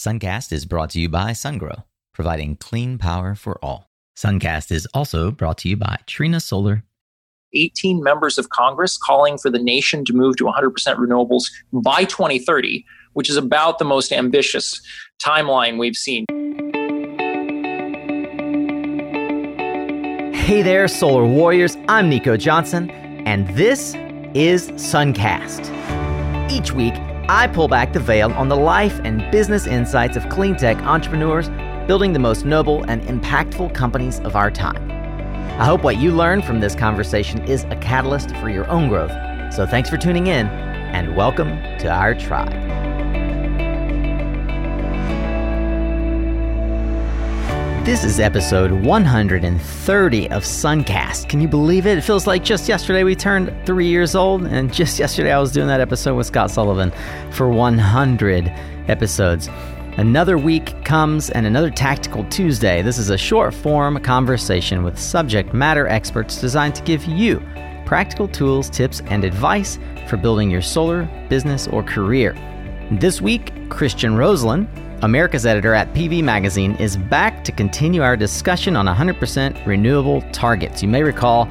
Suncast 0.00 0.50
is 0.50 0.64
brought 0.64 0.88
to 0.88 0.98
you 0.98 1.10
by 1.10 1.32
SunGrow, 1.32 1.84
providing 2.14 2.56
clean 2.56 2.96
power 2.96 3.34
for 3.34 3.62
all. 3.62 3.90
Suncast 4.16 4.72
is 4.72 4.88
also 4.94 5.30
brought 5.30 5.58
to 5.58 5.68
you 5.68 5.76
by 5.76 5.98
Trina 6.06 6.40
Solar. 6.40 6.84
18 7.52 8.02
members 8.02 8.38
of 8.38 8.48
Congress 8.48 8.96
calling 8.96 9.36
for 9.36 9.50
the 9.50 9.58
nation 9.58 10.06
to 10.06 10.14
move 10.14 10.36
to 10.36 10.44
100% 10.44 10.72
renewables 10.96 11.50
by 11.70 12.04
2030, 12.04 12.82
which 13.12 13.28
is 13.28 13.36
about 13.36 13.78
the 13.78 13.84
most 13.84 14.10
ambitious 14.10 14.80
timeline 15.22 15.78
we've 15.78 15.96
seen. 15.96 16.24
Hey 20.32 20.62
there, 20.62 20.88
Solar 20.88 21.26
Warriors. 21.26 21.76
I'm 21.88 22.08
Nico 22.08 22.38
Johnson, 22.38 22.88
and 23.26 23.46
this 23.54 23.94
is 24.32 24.70
Suncast. 24.78 25.68
Each 26.50 26.72
week, 26.72 26.94
I 27.32 27.46
pull 27.46 27.68
back 27.68 27.92
the 27.92 28.00
veil 28.00 28.32
on 28.32 28.48
the 28.48 28.56
life 28.56 29.00
and 29.04 29.30
business 29.30 29.64
insights 29.64 30.16
of 30.16 30.28
clean 30.30 30.56
tech 30.56 30.78
entrepreneurs 30.78 31.48
building 31.86 32.12
the 32.12 32.18
most 32.18 32.44
noble 32.44 32.82
and 32.90 33.02
impactful 33.02 33.72
companies 33.72 34.18
of 34.20 34.34
our 34.34 34.50
time. 34.50 34.90
I 35.60 35.64
hope 35.64 35.84
what 35.84 35.98
you 35.98 36.10
learn 36.10 36.42
from 36.42 36.58
this 36.58 36.74
conversation 36.74 37.40
is 37.44 37.62
a 37.70 37.76
catalyst 37.76 38.34
for 38.38 38.50
your 38.50 38.66
own 38.66 38.88
growth. 38.88 39.12
So 39.54 39.64
thanks 39.64 39.88
for 39.88 39.96
tuning 39.96 40.26
in, 40.26 40.48
and 40.48 41.14
welcome 41.14 41.50
to 41.78 41.88
our 41.88 42.16
tribe. 42.16 42.50
This 47.84 48.04
is 48.04 48.20
episode 48.20 48.70
130 48.72 50.30
of 50.30 50.42
Suncast. 50.44 51.30
Can 51.30 51.40
you 51.40 51.48
believe 51.48 51.86
it? 51.86 51.96
It 51.96 52.02
feels 52.02 52.26
like 52.26 52.44
just 52.44 52.68
yesterday 52.68 53.04
we 53.04 53.16
turned 53.16 53.54
three 53.64 53.88
years 53.88 54.14
old, 54.14 54.44
and 54.44 54.70
just 54.70 54.98
yesterday 54.98 55.32
I 55.32 55.38
was 55.40 55.50
doing 55.50 55.66
that 55.68 55.80
episode 55.80 56.14
with 56.14 56.26
Scott 56.26 56.50
Sullivan 56.50 56.92
for 57.32 57.48
100 57.48 58.48
episodes. 58.88 59.48
Another 59.96 60.36
week 60.36 60.84
comes 60.84 61.30
and 61.30 61.46
another 61.46 61.70
Tactical 61.70 62.22
Tuesday. 62.24 62.82
This 62.82 62.98
is 62.98 63.08
a 63.08 63.16
short 63.16 63.54
form 63.54 63.98
conversation 64.00 64.82
with 64.82 64.98
subject 64.98 65.54
matter 65.54 65.88
experts 65.88 66.38
designed 66.38 66.74
to 66.74 66.82
give 66.82 67.06
you 67.06 67.42
practical 67.86 68.28
tools, 68.28 68.68
tips, 68.68 69.00
and 69.06 69.24
advice 69.24 69.78
for 70.06 70.18
building 70.18 70.50
your 70.50 70.62
solar 70.62 71.04
business 71.30 71.66
or 71.66 71.82
career. 71.82 72.34
This 72.90 73.22
week, 73.22 73.52
Christian 73.70 74.16
Roselund 74.16 74.68
America's 75.02 75.46
editor 75.46 75.72
at 75.72 75.92
PV 75.94 76.22
Magazine, 76.22 76.74
is 76.76 76.96
back 76.96 77.42
to 77.44 77.52
continue 77.52 78.02
our 78.02 78.16
discussion 78.16 78.76
on 78.76 78.86
100% 78.86 79.66
renewable 79.66 80.20
targets. 80.32 80.82
You 80.82 80.88
may 80.88 81.02
recall 81.02 81.46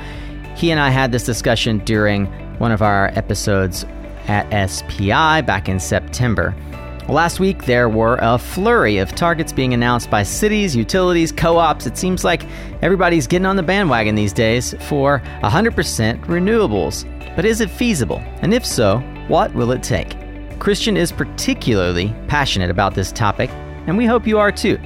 he 0.55 0.69
and 0.69 0.79
I 0.79 0.89
had 0.89 1.11
this 1.11 1.23
discussion 1.23 1.79
during 1.79 2.27
one 2.59 2.71
of 2.71 2.83
our 2.83 3.07
episodes 3.15 3.85
at 4.27 4.69
SPI 4.69 5.41
back 5.41 5.67
in 5.67 5.79
September. 5.79 6.55
Last 7.07 7.39
week, 7.39 7.65
there 7.65 7.89
were 7.89 8.19
a 8.21 8.37
flurry 8.37 8.97
of 8.99 9.15
targets 9.15 9.51
being 9.51 9.73
announced 9.73 10.11
by 10.11 10.21
cities, 10.21 10.75
utilities, 10.75 11.31
co 11.31 11.57
ops. 11.57 11.87
It 11.87 11.97
seems 11.97 12.23
like 12.23 12.45
everybody's 12.83 13.25
getting 13.25 13.47
on 13.47 13.55
the 13.55 13.63
bandwagon 13.63 14.13
these 14.13 14.33
days 14.33 14.75
for 14.81 15.23
100% 15.41 16.23
renewables. 16.25 17.05
But 17.35 17.45
is 17.45 17.61
it 17.61 17.71
feasible? 17.71 18.21
And 18.43 18.53
if 18.53 18.63
so, 18.63 18.99
what 19.27 19.51
will 19.55 19.71
it 19.71 19.81
take? 19.81 20.15
Christian 20.59 20.97
is 20.97 21.11
particularly 21.11 22.13
passionate 22.27 22.69
about 22.69 22.93
this 22.93 23.13
topic, 23.13 23.49
and 23.87 23.97
we 23.97 24.05
hope 24.05 24.27
you 24.27 24.37
are 24.37 24.51
too. 24.51 24.77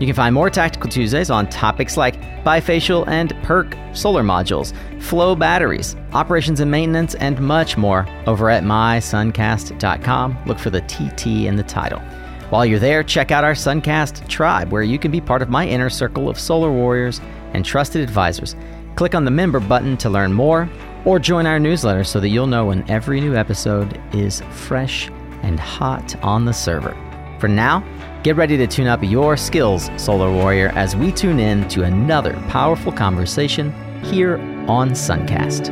You 0.00 0.06
can 0.06 0.14
find 0.14 0.34
more 0.34 0.50
Tactical 0.50 0.90
Tuesdays 0.90 1.30
on 1.30 1.48
topics 1.48 1.98
like 1.98 2.20
bifacial 2.44 3.06
and 3.06 3.34
PERC 3.44 3.96
solar 3.96 4.22
modules, 4.22 4.72
flow 5.02 5.36
batteries, 5.36 5.96
operations 6.12 6.60
and 6.60 6.70
maintenance, 6.70 7.14
and 7.14 7.38
much 7.40 7.76
more 7.76 8.08
over 8.26 8.48
at 8.48 8.64
mysuncast.com. 8.64 10.38
Look 10.46 10.58
for 10.58 10.70
the 10.70 10.80
TT 10.80 11.46
in 11.46 11.56
the 11.56 11.62
title. 11.62 12.00
While 12.48 12.66
you're 12.66 12.78
there, 12.78 13.02
check 13.02 13.30
out 13.30 13.44
our 13.44 13.52
Suncast 13.52 14.26
tribe, 14.28 14.72
where 14.72 14.82
you 14.82 14.98
can 14.98 15.10
be 15.10 15.20
part 15.20 15.42
of 15.42 15.50
my 15.50 15.66
inner 15.66 15.90
circle 15.90 16.28
of 16.28 16.40
solar 16.40 16.72
warriors 16.72 17.20
and 17.52 17.64
trusted 17.64 18.02
advisors. 18.02 18.56
Click 18.96 19.14
on 19.14 19.24
the 19.24 19.30
member 19.30 19.60
button 19.60 19.96
to 19.98 20.10
learn 20.10 20.32
more 20.32 20.68
or 21.04 21.18
join 21.18 21.46
our 21.46 21.58
newsletter 21.58 22.04
so 22.04 22.20
that 22.20 22.28
you'll 22.28 22.46
know 22.46 22.66
when 22.66 22.88
every 22.90 23.20
new 23.20 23.34
episode 23.34 24.00
is 24.14 24.40
fresh 24.50 25.08
and 25.42 25.58
hot 25.58 26.14
on 26.22 26.44
the 26.44 26.52
server. 26.52 26.96
For 27.40 27.48
now, 27.48 27.84
get 28.22 28.36
ready 28.36 28.56
to 28.56 28.66
tune 28.66 28.86
up 28.86 29.02
your 29.02 29.36
skills, 29.36 29.90
Solar 29.96 30.30
Warrior, 30.30 30.68
as 30.76 30.94
we 30.94 31.10
tune 31.10 31.40
in 31.40 31.68
to 31.68 31.82
another 31.82 32.34
powerful 32.48 32.92
conversation 32.92 33.72
here 34.04 34.36
on 34.68 34.90
Suncast. 34.90 35.70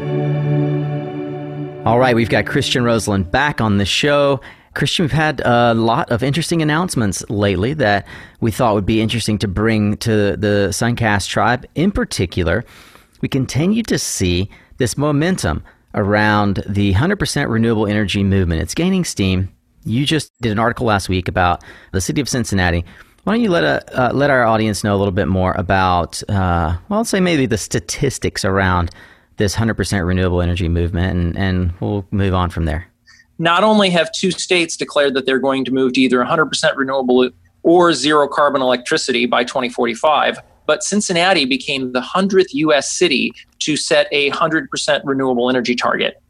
All 1.86 1.98
right, 1.98 2.14
we've 2.14 2.28
got 2.28 2.46
Christian 2.46 2.82
Roselund 2.82 3.30
back 3.30 3.60
on 3.60 3.78
the 3.78 3.84
show. 3.84 4.40
Christian, 4.74 5.04
we've 5.04 5.12
had 5.12 5.40
a 5.44 5.74
lot 5.74 6.10
of 6.10 6.22
interesting 6.22 6.60
announcements 6.60 7.24
lately 7.30 7.72
that 7.74 8.06
we 8.40 8.50
thought 8.50 8.74
would 8.74 8.86
be 8.86 9.00
interesting 9.00 9.38
to 9.38 9.48
bring 9.48 9.96
to 9.98 10.36
the 10.36 10.69
Suncast 10.72 11.28
tribe. 11.28 11.66
In 11.74 11.90
particular, 11.90 12.64
we 13.20 13.28
continue 13.28 13.82
to 13.84 13.98
see 13.98 14.50
this 14.80 14.96
momentum 14.96 15.62
around 15.94 16.64
the 16.66 16.94
100% 16.94 17.48
renewable 17.48 17.86
energy 17.86 18.24
movement. 18.24 18.62
It's 18.62 18.74
gaining 18.74 19.04
steam. 19.04 19.54
You 19.84 20.06
just 20.06 20.32
did 20.41 20.50
an 20.50 20.58
article 20.58 20.86
last 20.86 21.08
week 21.08 21.28
about 21.28 21.62
the 21.92 22.00
city 22.00 22.20
of 22.20 22.28
Cincinnati. 22.28 22.84
Why 23.24 23.34
don't 23.34 23.42
you 23.42 23.50
let 23.50 23.64
a, 23.64 24.00
uh, 24.00 24.08
uh, 24.08 24.12
let 24.14 24.30
our 24.30 24.44
audience 24.44 24.82
know 24.82 24.96
a 24.96 24.98
little 24.98 25.12
bit 25.12 25.28
more 25.28 25.52
about, 25.52 26.22
uh, 26.30 26.78
well, 26.88 26.98
I'll 26.98 27.04
say 27.04 27.20
maybe 27.20 27.44
the 27.44 27.58
statistics 27.58 28.42
around 28.44 28.90
this 29.36 29.54
100% 29.54 30.06
renewable 30.06 30.40
energy 30.40 30.69
movement, 30.69 31.16
and, 31.16 31.36
and 31.36 31.72
we'll 31.80 32.06
move 32.10 32.32
on 32.32 32.48
from 32.48 32.64
there. 32.64 32.86
Not 33.38 33.62
only 33.62 33.90
have 33.90 34.10
two 34.12 34.30
states 34.30 34.76
declared 34.76 35.12
that 35.14 35.26
they're 35.26 35.38
going 35.38 35.66
to 35.66 35.70
move 35.70 35.92
to 35.94 36.00
either 36.00 36.24
100% 36.24 36.76
renewable 36.76 37.30
or 37.62 37.92
zero 37.92 38.26
carbon 38.28 38.62
electricity 38.62 39.26
by 39.26 39.44
2045, 39.44 40.38
but 40.70 40.84
Cincinnati 40.84 41.47
became 41.47 41.91
the 41.91 42.00
100th 42.00 42.50
US 42.53 42.88
city 42.88 43.32
to 43.58 43.76
set 43.76 44.06
a 44.12 44.31
100% 44.31 45.00
renewable 45.03 45.50
energy 45.50 45.75
target. 45.75 46.22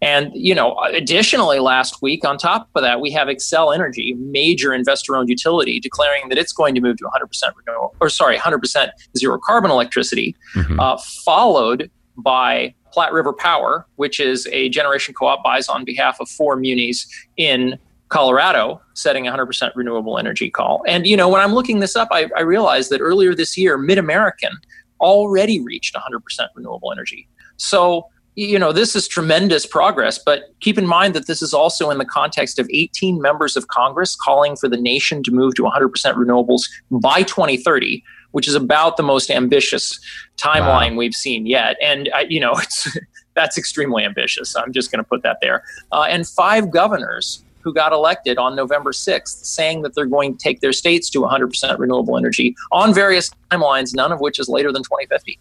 And, 0.00 0.30
you 0.32 0.54
know, 0.54 0.78
additionally, 0.94 1.58
last 1.58 2.00
week, 2.00 2.24
on 2.24 2.38
top 2.38 2.70
of 2.74 2.80
that, 2.80 3.02
we 3.02 3.10
have 3.10 3.28
Xcel 3.28 3.74
Energy, 3.74 4.14
major 4.14 4.72
investor 4.72 5.16
owned 5.16 5.28
utility, 5.28 5.80
declaring 5.80 6.30
that 6.30 6.38
it's 6.38 6.50
going 6.50 6.74
to 6.76 6.80
move 6.80 6.96
to 6.96 7.04
100% 7.04 7.52
renewable, 7.66 7.94
or 8.00 8.08
sorry, 8.08 8.38
100% 8.38 8.88
zero 9.18 9.38
carbon 9.44 9.70
electricity, 9.70 10.34
mm-hmm. 10.54 10.80
uh, 10.80 10.96
followed 11.22 11.90
by 12.16 12.74
Platte 12.90 13.12
River 13.12 13.34
Power, 13.34 13.86
which 13.96 14.18
is 14.18 14.48
a 14.50 14.70
generation 14.70 15.12
co 15.12 15.26
op 15.26 15.44
buys 15.44 15.68
on 15.68 15.84
behalf 15.84 16.18
of 16.20 16.30
four 16.30 16.56
munis 16.56 17.06
in 17.36 17.78
Colorado 18.08 18.80
setting 18.94 19.24
100% 19.24 19.72
renewable 19.74 20.18
energy 20.18 20.50
call. 20.50 20.84
And, 20.86 21.06
you 21.06 21.16
know, 21.16 21.28
when 21.28 21.40
I'm 21.40 21.54
looking 21.54 21.80
this 21.80 21.96
up, 21.96 22.08
I, 22.12 22.28
I 22.36 22.42
realized 22.42 22.90
that 22.90 23.00
earlier 23.00 23.34
this 23.34 23.56
year, 23.56 23.76
Mid 23.78 23.98
American 23.98 24.52
already 25.00 25.60
reached 25.60 25.94
100% 25.94 26.48
renewable 26.54 26.92
energy. 26.92 27.28
So, 27.56 28.08
you 28.36 28.58
know, 28.58 28.72
this 28.72 28.96
is 28.96 29.06
tremendous 29.06 29.64
progress, 29.64 30.18
but 30.18 30.54
keep 30.60 30.76
in 30.76 30.86
mind 30.86 31.14
that 31.14 31.26
this 31.26 31.40
is 31.40 31.54
also 31.54 31.90
in 31.90 31.98
the 31.98 32.04
context 32.04 32.58
of 32.58 32.68
18 32.70 33.20
members 33.20 33.56
of 33.56 33.68
Congress 33.68 34.16
calling 34.16 34.56
for 34.56 34.68
the 34.68 34.76
nation 34.76 35.22
to 35.22 35.30
move 35.30 35.54
to 35.54 35.62
100% 35.62 35.90
renewables 36.14 36.62
by 36.90 37.22
2030, 37.22 38.02
which 38.32 38.48
is 38.48 38.54
about 38.54 38.96
the 38.96 39.02
most 39.02 39.30
ambitious 39.30 40.00
timeline 40.36 40.92
wow. 40.92 40.96
we've 40.96 41.14
seen 41.14 41.46
yet. 41.46 41.76
And, 41.80 42.10
I, 42.12 42.22
you 42.22 42.40
know, 42.40 42.52
it's 42.56 42.88
that's 43.34 43.58
extremely 43.58 44.04
ambitious. 44.04 44.56
I'm 44.56 44.72
just 44.72 44.90
going 44.90 45.02
to 45.02 45.08
put 45.08 45.22
that 45.22 45.38
there. 45.40 45.64
Uh, 45.92 46.06
and 46.08 46.26
five 46.26 46.70
governors 46.70 47.44
who 47.64 47.72
got 47.72 47.92
elected 47.92 48.38
on 48.38 48.54
November 48.54 48.92
6th 48.92 49.44
saying 49.44 49.82
that 49.82 49.94
they're 49.94 50.06
going 50.06 50.36
to 50.36 50.38
take 50.38 50.60
their 50.60 50.72
states 50.72 51.08
to 51.10 51.20
100% 51.22 51.78
renewable 51.78 52.16
energy 52.16 52.54
on 52.70 52.94
various 52.94 53.30
timelines, 53.50 53.94
none 53.94 54.12
of 54.12 54.20
which 54.20 54.38
is 54.38 54.48
later 54.48 54.70
than 54.70 54.82
2050. 54.82 55.40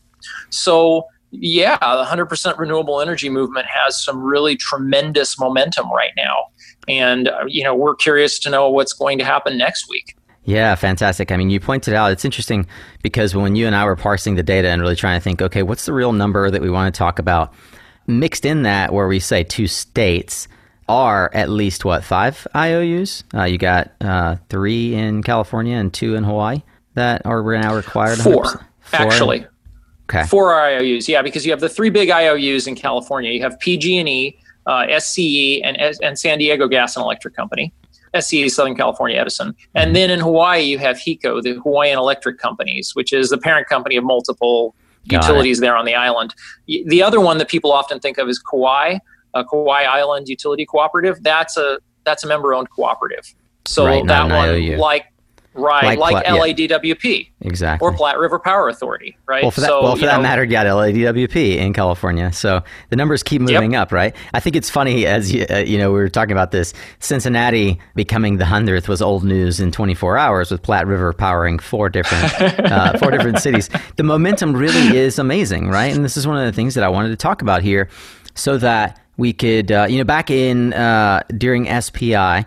So, 0.50 1.06
yeah, 1.32 1.78
the 1.78 2.06
100% 2.06 2.58
renewable 2.58 3.02
energy 3.02 3.30
movement 3.30 3.68
has 3.68 4.04
some 4.04 4.24
really 4.24 4.56
tremendous 4.56 5.38
momentum 5.38 5.92
right 5.92 6.12
now. 6.16 6.46
And, 6.88 7.28
uh, 7.28 7.44
you 7.48 7.64
know, 7.64 7.76
we're 7.76 7.96
curious 7.96 8.40
to 8.40 8.50
know 8.50 8.70
what's 8.70 8.94
going 8.94 9.18
to 9.18 9.26
happen 9.26 9.58
next 9.58 9.90
week. 9.90 10.16
Yeah, 10.46 10.76
fantastic. 10.76 11.31
I 11.31 11.38
mean, 11.38 11.50
you 11.50 11.60
pointed 11.60 11.94
out 11.94 12.12
it's 12.12 12.26
interesting 12.26 12.68
because 13.02 13.34
when 13.34 13.56
you 13.56 13.66
and 13.66 13.76
I 13.76 13.86
were 13.86 13.96
parsing 13.96 14.36
the 14.36 14.44
data 14.44 14.69
and 14.69 14.81
really 14.81 14.96
trying 14.96 15.19
to 15.19 15.24
think, 15.24 15.42
okay, 15.42 15.64
what's 15.64 15.86
the 15.86 15.94
real 15.94 16.12
number 16.12 16.50
that 16.50 16.62
we 16.62 16.69
want 16.69 16.94
to 16.94 16.98
talk 16.98 17.18
about? 17.19 17.54
Mixed 18.08 18.46
in 18.46 18.64
that, 18.64 18.94
where 18.94 19.08
we 19.08 19.19
say 19.19 19.44
two 19.44 19.68
states, 19.68 20.50
are 20.94 21.31
at 21.34 21.50
least 21.50 21.84
what 21.84 22.04
five 22.04 22.48
IOUs? 22.56 23.24
Uh, 23.34 23.44
you 23.44 23.57
got 23.57 23.92
uh, 24.00 24.36
three 24.50 24.94
in 24.94 25.24
California 25.24 25.75
and 25.75 25.94
two 25.94 26.16
in 26.16 26.24
Hawaii 26.24 26.62
that 26.94 27.25
are 27.25 27.42
now 27.57 27.75
required. 27.75 28.19
Four, 28.19 28.45
Four, 28.45 28.62
actually. 28.94 29.48
Okay. 30.10 30.25
Four 30.28 30.54
IOUs, 30.54 31.10
yeah, 31.10 31.22
because 31.22 31.45
you 31.45 31.51
have 31.51 31.62
the 31.62 31.69
three 31.69 31.90
big 31.90 32.10
IOUs 32.10 32.68
in 32.68 32.75
California. 32.75 33.31
You 33.31 33.42
have 33.42 33.60
PG&E, 33.60 34.38
uh, 34.68 34.86
SCE, 34.88 35.62
and 35.63 35.78
and 35.78 36.19
San 36.19 36.38
Diego 36.38 36.68
Gas 36.68 36.95
and 36.95 37.04
Electric 37.04 37.36
Company. 37.36 37.74
SCE 38.13 38.51
Southern 38.51 38.75
California 38.75 39.18
Edison. 39.18 39.56
And 39.74 39.88
mm-hmm. 39.88 39.94
then 39.95 40.10
in 40.12 40.19
Hawaii, 40.19 40.62
you 40.62 40.78
have 40.78 40.98
HECO, 40.98 41.42
the 41.42 41.54
Hawaiian 41.63 41.98
Electric 41.98 42.38
Companies, 42.38 42.94
which 42.94 43.12
is 43.12 43.30
the 43.30 43.40
parent 43.40 43.68
company 43.68 43.95
of 43.95 44.04
multiple 44.04 44.75
Got 45.07 45.24
utilities 45.24 45.57
it. 45.57 45.62
there 45.62 45.75
on 45.75 45.86
the 45.86 45.95
island. 45.95 46.36
The 46.68 47.01
other 47.01 47.19
one 47.19 47.40
that 47.40 47.50
people 47.50 47.72
often 47.72 48.00
think 48.00 48.19
of 48.19 48.30
is 48.30 48.38
Kauai, 48.38 49.00
uh, 49.33 49.44
Kauai 49.44 49.83
Island 49.83 50.27
Utility 50.30 50.65
Cooperative. 50.65 51.21
That's 51.24 51.57
a 51.57 51.80
that's 52.03 52.24
a 52.24 52.27
member 52.27 52.53
owned 52.53 52.69
cooperative. 52.69 53.33
So 53.65 53.85
Right, 53.85 54.06
that 54.07 54.24
one, 54.25 54.50
IOU. 54.50 54.75
like 54.77 55.06
right, 55.53 55.97
Like 55.97 56.00
like, 56.00 56.25
Pla- 56.25 56.35
yeah. 56.35 56.53
LADWP 56.53 57.30
Exactly. 57.41 57.85
or 57.88 57.94
Platte 57.95 58.18
River 58.18 58.39
Power 58.39 58.68
Authority, 58.68 59.15
right? 59.25 59.41
Well, 59.44 59.51
for 59.51 59.62
that, 59.62 59.68
so, 59.68 59.83
well, 59.83 59.95
for 59.95 60.06
that 60.06 60.18
know, 60.18 60.21
matter, 60.24 60.44
you 60.44 60.51
got 60.51 60.65
LADWP 60.65 61.56
in 61.57 61.71
California. 61.71 62.33
So 62.33 62.62
the 62.89 62.95
numbers 62.97 63.24
keep 63.24 63.41
moving 63.41 63.74
up, 63.75 63.91
right? 63.94 64.13
I 64.33 64.39
think 64.41 64.56
it's 64.57 64.69
funny 64.69 65.06
as 65.06 65.31
you, 65.31 65.45
uh, 65.50 65.59
you 65.59 65.77
know 65.77 65.91
we 65.91 66.00
were 66.00 66.09
talking 66.09 66.33
about 66.33 66.51
this. 66.51 66.74
Cincinnati 67.00 67.80
becoming 67.95 68.38
the 68.38 68.45
hundredth 68.45 68.89
was 68.89 69.01
old 69.01 69.24
news 69.24 69.59
in 69.62 69.71
24 69.71 70.18
hours, 70.18 70.51
with 70.51 70.62
Platte 70.62 70.88
River 70.88 71.13
powering 71.13 71.57
four 71.59 71.88
different 71.88 72.33
uh, 72.59 72.97
four 72.97 73.12
different 73.12 73.39
cities. 73.39 73.69
The 73.95 74.03
momentum 74.03 74.53
really 74.53 74.97
is 74.97 75.19
amazing, 75.19 75.69
right? 75.69 75.94
And 75.95 76.03
this 76.03 76.18
is 76.18 76.27
one 76.27 76.38
of 76.38 76.45
the 76.45 76.51
things 76.53 76.74
that 76.75 76.83
I 76.83 76.89
wanted 76.89 77.09
to 77.09 77.15
talk 77.15 77.41
about 77.41 77.62
here, 77.62 77.88
so 78.35 78.57
that 78.57 79.00
we 79.18 79.33
could, 79.33 79.71
uh, 79.71 79.88
you 79.89 79.98
know, 79.98 80.04
back 80.04 80.30
in 80.30 80.74
uh, 80.74 81.24
during 81.38 81.68
SPI 81.81 82.45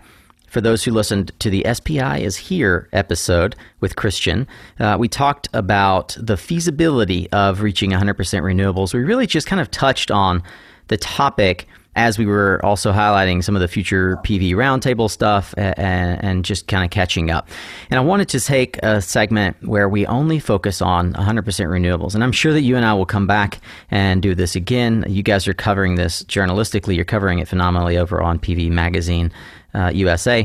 for 0.48 0.60
those 0.60 0.84
who 0.84 0.90
listened 0.90 1.32
to 1.38 1.50
the 1.50 1.66
SPI 1.70 2.22
is 2.22 2.36
Here 2.36 2.88
episode 2.92 3.56
with 3.80 3.96
Christian, 3.96 4.46
uh, 4.80 4.96
we 4.98 5.08
talked 5.08 5.48
about 5.52 6.16
the 6.18 6.36
feasibility 6.36 7.30
of 7.30 7.60
reaching 7.60 7.90
100% 7.90 8.14
renewables. 8.14 8.94
We 8.94 9.00
really 9.00 9.26
just 9.26 9.46
kind 9.46 9.60
of 9.60 9.70
touched 9.70 10.10
on 10.10 10.42
the 10.88 10.96
topic 10.96 11.68
as 11.96 12.18
we 12.18 12.26
were 12.26 12.60
also 12.62 12.92
highlighting 12.92 13.42
some 13.42 13.56
of 13.56 13.60
the 13.62 13.68
future 13.68 14.18
PV 14.18 14.50
roundtable 14.50 15.10
stuff 15.10 15.54
and, 15.56 16.22
and 16.22 16.44
just 16.44 16.68
kind 16.68 16.84
of 16.84 16.90
catching 16.90 17.30
up. 17.30 17.48
And 17.90 17.98
I 17.98 18.02
wanted 18.02 18.28
to 18.28 18.40
take 18.40 18.78
a 18.82 19.00
segment 19.00 19.56
where 19.62 19.88
we 19.88 20.06
only 20.06 20.38
focus 20.38 20.82
on 20.82 21.14
100% 21.14 21.42
renewables. 21.44 22.14
And 22.14 22.22
I'm 22.22 22.32
sure 22.32 22.52
that 22.52 22.60
you 22.60 22.76
and 22.76 22.84
I 22.84 22.92
will 22.92 23.06
come 23.06 23.26
back 23.26 23.60
and 23.90 24.22
do 24.22 24.34
this 24.34 24.54
again. 24.54 25.06
You 25.08 25.22
guys 25.22 25.48
are 25.48 25.54
covering 25.54 25.94
this 25.94 26.22
journalistically, 26.24 26.94
you're 26.94 27.06
covering 27.06 27.38
it 27.38 27.48
phenomenally 27.48 27.96
over 27.96 28.22
on 28.22 28.38
PV 28.38 28.70
Magazine 28.70 29.32
uh, 29.72 29.90
USA. 29.94 30.44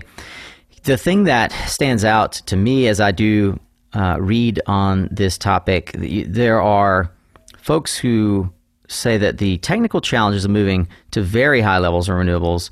The 0.84 0.98
thing 0.98 1.26
that 1.26 1.52
stands 1.68 2.06
out 2.06 2.32
to 2.48 2.56
me 2.56 2.88
as 2.88 3.02
I 3.02 3.12
do 3.12 3.60
uh, 3.94 4.18
read 4.20 4.62
on 4.68 5.10
this 5.12 5.38
topic, 5.38 5.92
there 5.94 6.62
are 6.62 7.12
folks 7.58 7.98
who 7.98 8.52
say 8.92 9.18
that 9.18 9.38
the 9.38 9.58
technical 9.60 10.02
challenges 10.02 10.46
of 10.46 10.52
moving 10.52 10.88
to 11.12 11.22
very 11.22 11.62
high 11.62 11.78
levels 11.78 12.10
of 12.10 12.16
renewables 12.16 12.70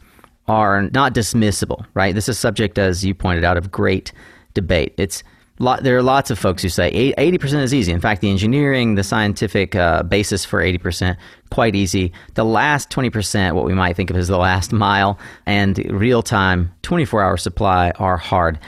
are 0.47 0.83
not 0.89 1.13
dismissible, 1.13 1.85
right? 1.93 2.15
This 2.15 2.27
is 2.27 2.37
subject, 2.39 2.77
as 2.77 3.05
you 3.05 3.13
pointed 3.13 3.43
out, 3.43 3.57
of 3.57 3.71
great 3.71 4.11
debate. 4.53 4.93
It's 4.97 5.23
lot, 5.59 5.83
there 5.83 5.97
are 5.97 6.01
lots 6.01 6.31
of 6.31 6.39
folks 6.39 6.63
who 6.63 6.69
say 6.69 7.13
80% 7.17 7.61
is 7.61 7.73
easy. 7.73 7.91
In 7.91 8.01
fact, 8.01 8.21
the 8.21 8.29
engineering, 8.31 8.95
the 8.95 9.03
scientific 9.03 9.75
uh, 9.75 10.03
basis 10.03 10.45
for 10.45 10.61
80%, 10.61 11.17
quite 11.51 11.75
easy. 11.75 12.11
The 12.33 12.45
last 12.45 12.89
20%, 12.89 13.53
what 13.53 13.65
we 13.65 13.73
might 13.73 13.95
think 13.95 14.09
of 14.09 14.15
as 14.15 14.27
the 14.27 14.37
last 14.37 14.71
mile, 14.71 15.19
and 15.45 15.77
real 15.91 16.23
time 16.23 16.73
24 16.81 17.21
hour 17.21 17.37
supply 17.37 17.91
are 17.99 18.17
hard. 18.17 18.59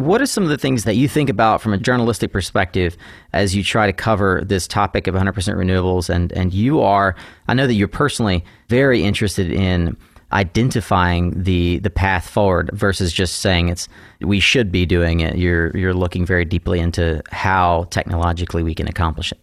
What 0.00 0.22
are 0.22 0.26
some 0.26 0.44
of 0.44 0.48
the 0.48 0.56
things 0.56 0.84
that 0.84 0.96
you 0.96 1.08
think 1.08 1.28
about 1.28 1.60
from 1.60 1.74
a 1.74 1.78
journalistic 1.78 2.32
perspective 2.32 2.96
as 3.34 3.54
you 3.54 3.62
try 3.62 3.86
to 3.86 3.92
cover 3.92 4.40
this 4.42 4.66
topic 4.66 5.06
of 5.06 5.14
100% 5.14 5.34
renewables? 5.34 6.08
And, 6.08 6.32
and 6.32 6.54
you 6.54 6.80
are, 6.80 7.14
I 7.48 7.54
know 7.54 7.66
that 7.66 7.74
you're 7.74 7.86
personally 7.86 8.42
very 8.68 9.02
interested 9.02 9.52
in 9.52 9.96
identifying 10.32 11.42
the 11.42 11.80
the 11.80 11.90
path 11.90 12.28
forward 12.28 12.70
versus 12.72 13.12
just 13.12 13.40
saying 13.40 13.68
it's 13.68 13.88
we 14.20 14.40
should 14.40 14.70
be 14.70 14.86
doing 14.86 15.20
it. 15.20 15.36
You're 15.36 15.76
you're 15.76 15.92
looking 15.92 16.24
very 16.24 16.44
deeply 16.44 16.78
into 16.78 17.20
how 17.32 17.88
technologically 17.90 18.62
we 18.62 18.74
can 18.74 18.86
accomplish 18.86 19.32
it. 19.32 19.40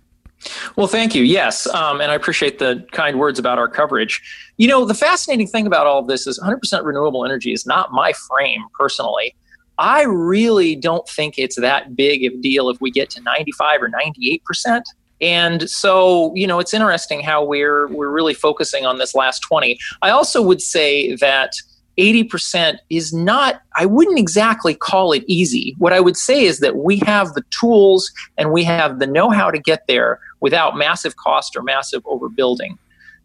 Well, 0.78 0.88
thank 0.88 1.14
you. 1.14 1.24
Yes, 1.24 1.68
um, 1.68 2.00
and 2.00 2.10
I 2.10 2.16
appreciate 2.16 2.60
the 2.60 2.86
kind 2.94 3.20
words 3.20 3.38
about 3.38 3.58
our 3.58 3.68
coverage. 3.68 4.22
You 4.56 4.70
know, 4.70 4.86
the 4.86 4.94
fascinating 4.94 5.48
thing 5.48 5.68
about 5.68 5.88
all 5.88 6.00
of 6.00 6.08
this 6.08 6.26
is 6.26 6.40
100% 6.40 6.86
renewable 6.86 7.26
energy 7.26 7.52
is 7.52 7.66
not 7.66 7.92
my 7.92 8.14
frame 8.14 8.64
personally. 8.74 9.36
I 9.78 10.04
really 10.04 10.76
don't 10.76 11.08
think 11.08 11.36
it's 11.38 11.56
that 11.58 11.96
big 11.96 12.26
of 12.26 12.34
a 12.34 12.38
deal 12.38 12.70
if 12.70 12.82
we 12.82 12.92
get 12.92 13.10
to 13.12 13.22
95 13.22 13.84
or 13.84 13.90
98 13.90 14.44
percent. 14.44 14.88
And 15.20 15.70
so, 15.70 16.34
you 16.36 16.46
know, 16.46 16.60
it's 16.60 16.74
interesting 16.74 17.22
how 17.22 17.44
we're 17.44 17.88
we're 17.88 18.12
really 18.12 18.34
focusing 18.34 18.86
on 18.86 18.98
this 18.98 19.16
last 19.16 19.40
20. 19.40 19.80
I 20.02 20.10
also 20.10 20.42
would 20.42 20.62
say 20.62 21.16
that 21.16 21.54
80% 21.98 22.78
is 22.92 23.12
not 23.12 23.62
I 23.76 23.86
wouldn't 23.88 24.20
exactly 24.20 24.76
call 24.76 25.14
it 25.14 25.24
easy. 25.28 25.76
What 25.80 25.94
I 25.94 26.00
would 26.00 26.18
say 26.18 26.44
is 26.44 26.60
that 26.60 26.78
we 26.78 26.98
have 27.00 27.34
the 27.34 27.44
tools 27.50 28.12
and 28.38 28.52
we 28.52 28.64
have 28.64 29.00
the 29.00 29.08
know-how 29.08 29.50
to 29.50 29.60
get 29.60 29.88
there 29.88 30.20
without 30.40 30.78
massive 30.78 31.16
cost 31.16 31.56
or 31.56 31.64
massive 31.64 32.04
overbuilding. 32.04 32.78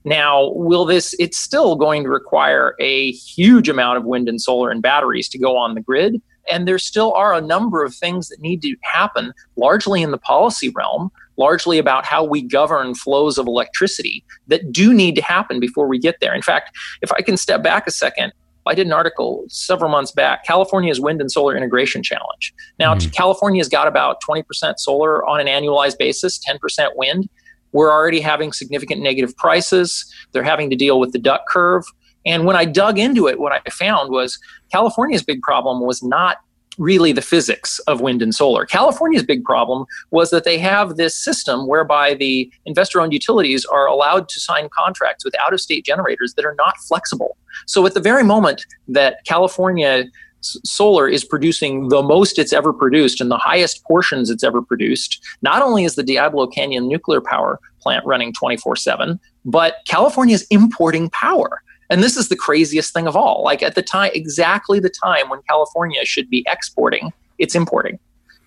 Now, 0.05 0.51
will 0.55 0.85
this, 0.85 1.15
it's 1.19 1.39
still 1.39 1.77
going 1.77 2.03
to 2.05 2.09
require 2.09 2.75
a 2.81 3.13
huge 3.13 3.69
amount 3.69 3.99
of 3.99 4.05
wind 4.05 4.29
and 4.29 4.41
solar 4.41 4.71
and 4.71 4.83
batteries 4.83 5.29
to 5.29 5.39
go 5.39 5.57
on 5.57 5.75
the 5.75 5.81
grid. 5.81 6.21
And 6.51 6.67
there 6.67 6.79
still 6.79 7.13
are 7.13 7.35
a 7.35 7.41
number 7.41 7.85
of 7.85 7.95
things 7.95 8.29
that 8.29 8.41
need 8.41 8.63
to 8.63 8.77
happen, 8.83 9.33
largely 9.57 10.03
in 10.03 10.11
the 10.11 10.19
policy 10.19 10.71
realm, 10.71 11.11
largely 11.37 11.79
about 11.79 12.05
how 12.05 12.25
we 12.25 12.43
govern 12.43 12.95
flows 12.95 13.39
of 13.39 13.47
electricity 13.47 14.25
that 14.49 14.73
do 14.73 14.93
need 14.93 15.15
to 15.17 15.23
happen 15.23 15.61
before 15.61 15.87
we 15.87 15.99
get 15.99 16.17
there. 16.21 16.35
In 16.35 16.43
fact, 16.43 16.77
if 17.01 17.13
I 17.13 17.23
can 17.23 17.37
step 17.37 17.63
back 17.63 17.87
a 17.87 17.91
second, 17.91 18.33
I 18.67 18.75
did 18.75 18.87
an 18.87 18.93
article 18.93 19.45
several 19.49 19.91
months 19.91 20.13
back, 20.13 20.45
California's 20.45 21.01
Wind 21.01 21.21
and 21.21 21.31
Solar 21.31 21.57
Integration 21.57 22.03
Challenge. 22.03 22.55
Now, 22.79 22.95
Mhm. 22.95 23.13
California's 23.13 23.69
got 23.69 23.89
about 23.89 24.21
20% 24.21 24.79
solar 24.79 25.29
on 25.29 25.41
an 25.41 25.49
annualized 25.49 25.99
basis, 25.99 26.39
10% 26.39 26.97
wind. 26.97 27.29
We're 27.73 27.91
already 27.91 28.21
having 28.21 28.53
significant 28.53 29.01
negative 29.03 29.37
prices. 29.37 30.05
They're 30.33 30.43
having 30.45 30.71
to 30.71 30.77
deal 30.77 31.01
with 31.01 31.13
the 31.13 31.19
duck 31.19 31.49
curve. 31.49 31.85
And 32.25 32.45
when 32.45 32.57
I 32.57 32.65
dug 32.65 32.99
into 32.99 33.29
it, 33.29 33.39
what 33.39 33.53
I 33.53 33.61
found 33.71 34.11
was 34.11 34.39
California's 34.71 35.23
big 35.23 35.43
problem 35.43 35.81
was 35.81 36.03
not 36.03 36.39
really 36.79 37.13
the 37.13 37.23
physics 37.23 37.79
of 37.81 38.01
wind 38.01 38.23
and 38.23 38.35
solar. 38.35 38.65
California's 38.65 39.23
big 39.23 39.45
problem 39.45 39.85
was 40.11 40.31
that 40.31 40.45
they 40.45 40.59
have 40.59 40.97
this 40.97 41.15
system 41.15 41.67
whereby 41.67 42.15
the 42.15 42.51
investor 42.65 43.01
owned 43.01 43.13
utilities 43.13 43.65
are 43.67 43.87
allowed 43.87 44.29
to 44.29 44.41
sign 44.41 44.69
contracts 44.71 45.25
with 45.25 45.39
out 45.39 45.53
of 45.53 45.61
state 45.61 45.85
generators 45.85 46.35
that 46.35 46.45
are 46.45 46.55
not 46.55 46.79
flexible. 46.89 47.37
So 47.67 47.85
at 47.85 47.95
the 47.95 48.01
very 48.01 48.25
moment 48.25 48.65
that 48.89 49.19
California 49.27 50.05
solar 50.41 51.09
is 51.09 51.25
producing 51.25 51.89
the 51.89 52.03
most 52.03 52.39
it's 52.39 52.53
ever 52.53 52.73
produced 52.73 53.21
and 53.21 53.31
the 53.31 53.39
highest 53.39 53.85
portions 53.85 54.31
it's 54.31 54.43
ever 54.43 54.63
produced, 54.63 55.25
not 55.43 55.63
only 55.63 55.85
is 55.85 55.95
the 55.95 56.03
Diablo 56.03 56.47
Canyon 56.47 56.89
nuclear 56.89 57.21
power 57.21 57.61
plant 57.81 58.05
running 58.07 58.33
24 58.33 58.77
7, 58.77 59.21
but 59.45 59.77
California 59.87 60.35
is 60.35 60.47
importing 60.51 61.11
power. 61.11 61.63
And 61.91 62.03
this 62.03 62.17
is 62.17 62.29
the 62.29 62.37
craziest 62.37 62.93
thing 62.93 63.07
of 63.07 63.17
all. 63.17 63.43
Like 63.45 63.63
at 63.63 63.75
the 63.75 63.83
time, 63.83 64.11
exactly 64.15 64.81
the 64.81 64.91
time 64.91 65.29
when 65.29 65.41
California 65.49 66.05
should 66.05 66.31
be 66.31 66.45
exporting, 66.47 67.13
it's 67.39 67.55
importing. 67.55 67.99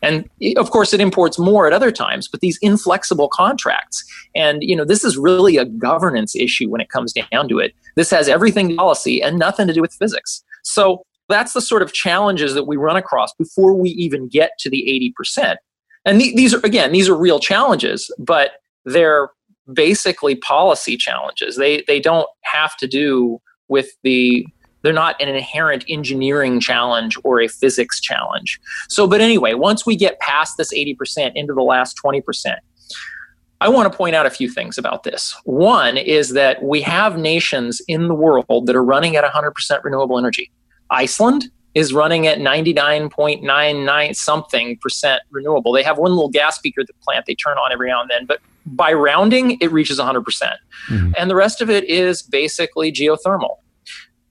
And 0.02 0.30
of 0.58 0.70
course, 0.70 0.94
it 0.94 1.02
imports 1.02 1.40
more 1.40 1.66
at 1.66 1.74
other 1.74 1.92
times, 1.92 2.28
but 2.28 2.42
these 2.42 2.60
inflexible 2.62 3.28
contracts. 3.28 4.04
And, 4.36 4.62
you 4.62 4.76
know, 4.76 4.86
this 4.86 5.04
is 5.04 5.18
really 5.18 5.58
a 5.58 5.66
governance 5.66 6.36
issue 6.36 6.70
when 6.70 6.82
it 6.82 6.90
comes 6.90 7.14
down 7.14 7.48
to 7.50 7.60
it. 7.60 7.74
This 7.96 8.12
has 8.12 8.28
everything 8.28 8.76
policy 8.76 9.22
and 9.22 9.40
nothing 9.40 9.68
to 9.68 9.74
do 9.74 9.82
with 9.82 9.94
physics. 9.94 10.44
So 10.64 11.04
that's 11.28 11.54
the 11.54 11.62
sort 11.62 11.82
of 11.82 11.92
challenges 11.92 12.54
that 12.54 12.66
we 12.66 12.78
run 12.78 12.98
across 12.98 13.34
before 13.34 13.74
we 13.74 13.90
even 13.92 14.28
get 14.28 14.52
to 14.60 14.70
the 14.70 14.84
80%. 14.88 15.58
And 16.06 16.22
the- 16.22 16.36
these 16.36 16.54
are, 16.54 16.64
again, 16.64 16.92
these 16.92 17.10
are 17.10 17.18
real 17.18 17.40
challenges, 17.40 18.12
but 18.20 18.52
they're 18.84 19.30
basically 19.72 20.36
policy 20.36 20.98
challenges. 20.98 21.58
They 21.58 21.84
they 21.88 22.00
don't 22.00 22.28
have 22.44 22.76
to 22.78 22.88
do 22.88 23.42
with 23.68 23.90
the 24.04 24.48
they're 24.82 24.94
not 24.94 25.20
an 25.20 25.30
inherent 25.30 25.84
engineering 25.90 26.60
challenge 26.60 27.18
or 27.24 27.42
a 27.42 27.48
physics 27.48 28.00
challenge. 28.00 28.60
So 28.90 29.08
but 29.08 29.22
anyway, 29.22 29.54
once 29.54 29.86
we 29.86 29.96
get 29.96 30.20
past 30.20 30.58
this 30.58 30.74
80% 30.74 31.32
into 31.36 31.54
the 31.54 31.64
last 31.64 31.98
20%, 32.04 32.56
I 33.62 33.70
want 33.70 33.92
to 33.92 33.98
point 33.98 34.16
out 34.16 34.26
a 34.26 34.30
few 34.30 34.50
things 34.50 34.78
about 34.78 35.04
this. 35.04 35.36
One 35.46 35.98
is 35.98 36.30
that 36.32 36.62
we 36.62 36.82
have 36.82 37.18
nations 37.18 37.82
in 37.88 38.08
the 38.08 38.14
world 38.14 38.68
that 38.68 38.76
are 38.76 38.84
running 38.84 39.16
at 39.16 39.24
100% 39.24 39.84
renewable 39.84 40.20
energy. 40.20 40.52
Iceland 40.90 41.50
is 41.74 41.94
running 41.94 42.28
at 42.28 42.38
99.99 42.38 44.16
something 44.16 44.78
percent 44.78 45.22
renewable. 45.32 45.72
They 45.72 45.84
have 45.84 45.98
one 45.98 46.12
little 46.12 46.30
gas 46.30 46.60
peaker 46.60 46.82
at 46.82 46.88
the 46.88 46.94
plant 47.02 47.26
they 47.26 47.36
turn 47.36 47.58
on 47.58 47.72
every 47.72 47.90
now 47.90 48.02
and 48.02 48.10
then, 48.10 48.26
but 48.26 48.40
by 48.66 48.94
rounding, 48.94 49.58
it 49.62 49.72
reaches 49.72 50.00
100%. 50.00 50.24
percent 50.26 50.60
Mhm. 50.90 51.14
And 51.18 51.30
the 51.30 51.36
rest 51.36 51.62
of 51.62 51.70
it 51.70 51.84
is 51.86 52.22
basically 52.22 52.92
geothermal. 52.92 53.58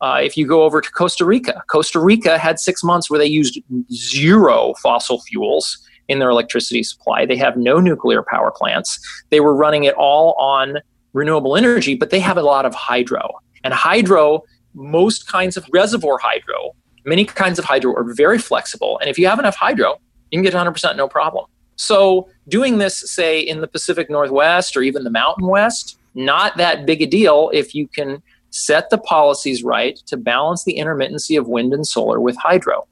Uh, 0.00 0.21
if 0.23 0.37
you 0.37 0.47
go 0.47 0.62
over 0.64 0.81
to 0.81 0.91
Costa 0.91 1.25
Rica, 1.25 1.62
Costa 1.71 1.99
Rica 1.99 2.37
had 2.37 2.59
six 2.59 2.83
months 2.85 3.09
where 3.09 3.19
they 3.19 3.26
used 3.26 3.59
zero 3.93 4.75
fossil 4.83 5.21
fuels 5.23 5.79
in 6.09 6.19
their 6.19 6.31
electricity 6.31 6.83
supply. 6.83 7.25
They 7.25 7.37
have 7.37 7.57
no 7.57 7.81
nuclear 7.81 8.23
power 8.23 8.50
plants. 8.50 8.99
They 9.31 9.41
were 9.41 9.55
running 9.55 9.85
it 9.85 9.95
all 9.95 10.35
on 10.38 10.79
renewable 11.12 11.57
energy, 11.57 11.95
but 11.95 12.11
they 12.11 12.21
have 12.21 12.37
a 12.37 12.43
lot 12.43 12.67
of 12.67 12.75
hydro. 12.75 13.31
And 13.62 13.73
hydro, 13.73 14.43
most 14.75 15.26
kinds 15.26 15.57
of 15.57 15.64
reservoir 15.73 16.19
hydro, 16.19 16.75
many 17.05 17.25
kinds 17.25 17.59
of 17.59 17.64
hydro 17.64 17.95
are 17.95 18.12
very 18.14 18.38
flexible. 18.38 18.99
And 18.99 19.09
if 19.09 19.19
you 19.19 19.26
have 19.29 19.38
enough 19.38 19.57
hydro, 19.57 20.00
you 20.31 20.38
can 20.38 20.43
get 20.43 20.53
100% 20.53 20.97
no 20.97 21.09
problem. 21.09 21.47
So 21.76 22.28
doing 22.49 22.78
this, 22.78 23.11
say, 23.11 23.40
in 23.40 23.61
the 23.61 23.66
Pacific 23.66 24.11
Northwest 24.11 24.76
or 24.76 24.83
even 24.83 25.04
the 25.04 25.11
Mountain 25.11 25.47
West, 25.47 25.99
not 26.14 26.57
that 26.57 26.87
big 26.87 27.02
a 27.02 27.07
deal 27.07 27.50
if 27.52 27.75
you 27.75 27.88
can 27.88 28.23
set 28.50 28.90
the 28.90 28.99
policies 28.99 29.64
right 29.64 29.97
to 30.07 30.16
balance 30.16 30.64
the 30.64 30.76
intermittency 30.78 31.37
of 31.38 31.49
wind 31.49 31.75
and 31.75 31.87
solar 31.87 32.21
with 32.21 32.37
hydro. 32.37 32.87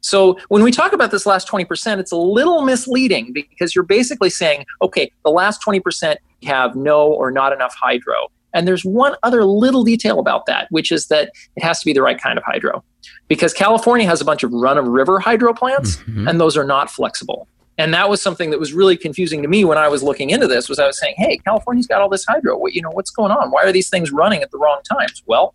So 0.00 0.38
when 0.48 0.62
we 0.62 0.70
talk 0.70 0.92
about 0.92 1.10
this 1.10 1.26
last 1.26 1.48
20%, 1.48 1.98
it's 1.98 2.12
a 2.12 2.16
little 2.16 2.62
misleading 2.62 3.32
because 3.32 3.74
you're 3.74 3.84
basically 3.84 4.30
saying, 4.30 4.66
okay, 4.82 5.10
the 5.24 5.30
last 5.30 5.62
20% 5.64 6.16
have 6.44 6.76
no 6.76 7.06
or 7.06 7.30
not 7.30 7.52
enough 7.52 7.74
hydro. 7.74 8.28
And 8.52 8.68
there's 8.68 8.84
one 8.84 9.16
other 9.24 9.44
little 9.44 9.82
detail 9.82 10.20
about 10.20 10.46
that, 10.46 10.68
which 10.70 10.92
is 10.92 11.08
that 11.08 11.32
it 11.56 11.64
has 11.64 11.80
to 11.80 11.84
be 11.84 11.92
the 11.92 12.02
right 12.02 12.20
kind 12.20 12.38
of 12.38 12.44
hydro. 12.44 12.84
Because 13.26 13.52
California 13.52 14.06
has 14.06 14.20
a 14.20 14.24
bunch 14.24 14.44
of 14.44 14.52
run 14.52 14.78
of 14.78 14.86
river 14.86 15.18
hydro 15.18 15.52
plants, 15.52 15.96
mm-hmm. 15.96 16.28
and 16.28 16.40
those 16.40 16.56
are 16.56 16.64
not 16.64 16.88
flexible. 16.88 17.48
And 17.76 17.92
that 17.92 18.08
was 18.08 18.22
something 18.22 18.50
that 18.50 18.60
was 18.60 18.72
really 18.72 18.96
confusing 18.96 19.42
to 19.42 19.48
me 19.48 19.64
when 19.64 19.78
I 19.78 19.88
was 19.88 20.02
looking 20.02 20.30
into 20.30 20.46
this. 20.46 20.68
Was 20.68 20.78
I 20.78 20.86
was 20.86 20.98
saying, 20.98 21.14
"Hey, 21.18 21.38
California's 21.38 21.86
got 21.86 22.00
all 22.00 22.08
this 22.08 22.24
hydro. 22.24 22.56
What 22.56 22.74
you 22.74 22.82
know? 22.82 22.90
What's 22.90 23.10
going 23.10 23.32
on? 23.32 23.50
Why 23.50 23.64
are 23.64 23.72
these 23.72 23.88
things 23.88 24.12
running 24.12 24.42
at 24.42 24.50
the 24.50 24.58
wrong 24.58 24.80
times?" 24.88 25.22
Well, 25.26 25.54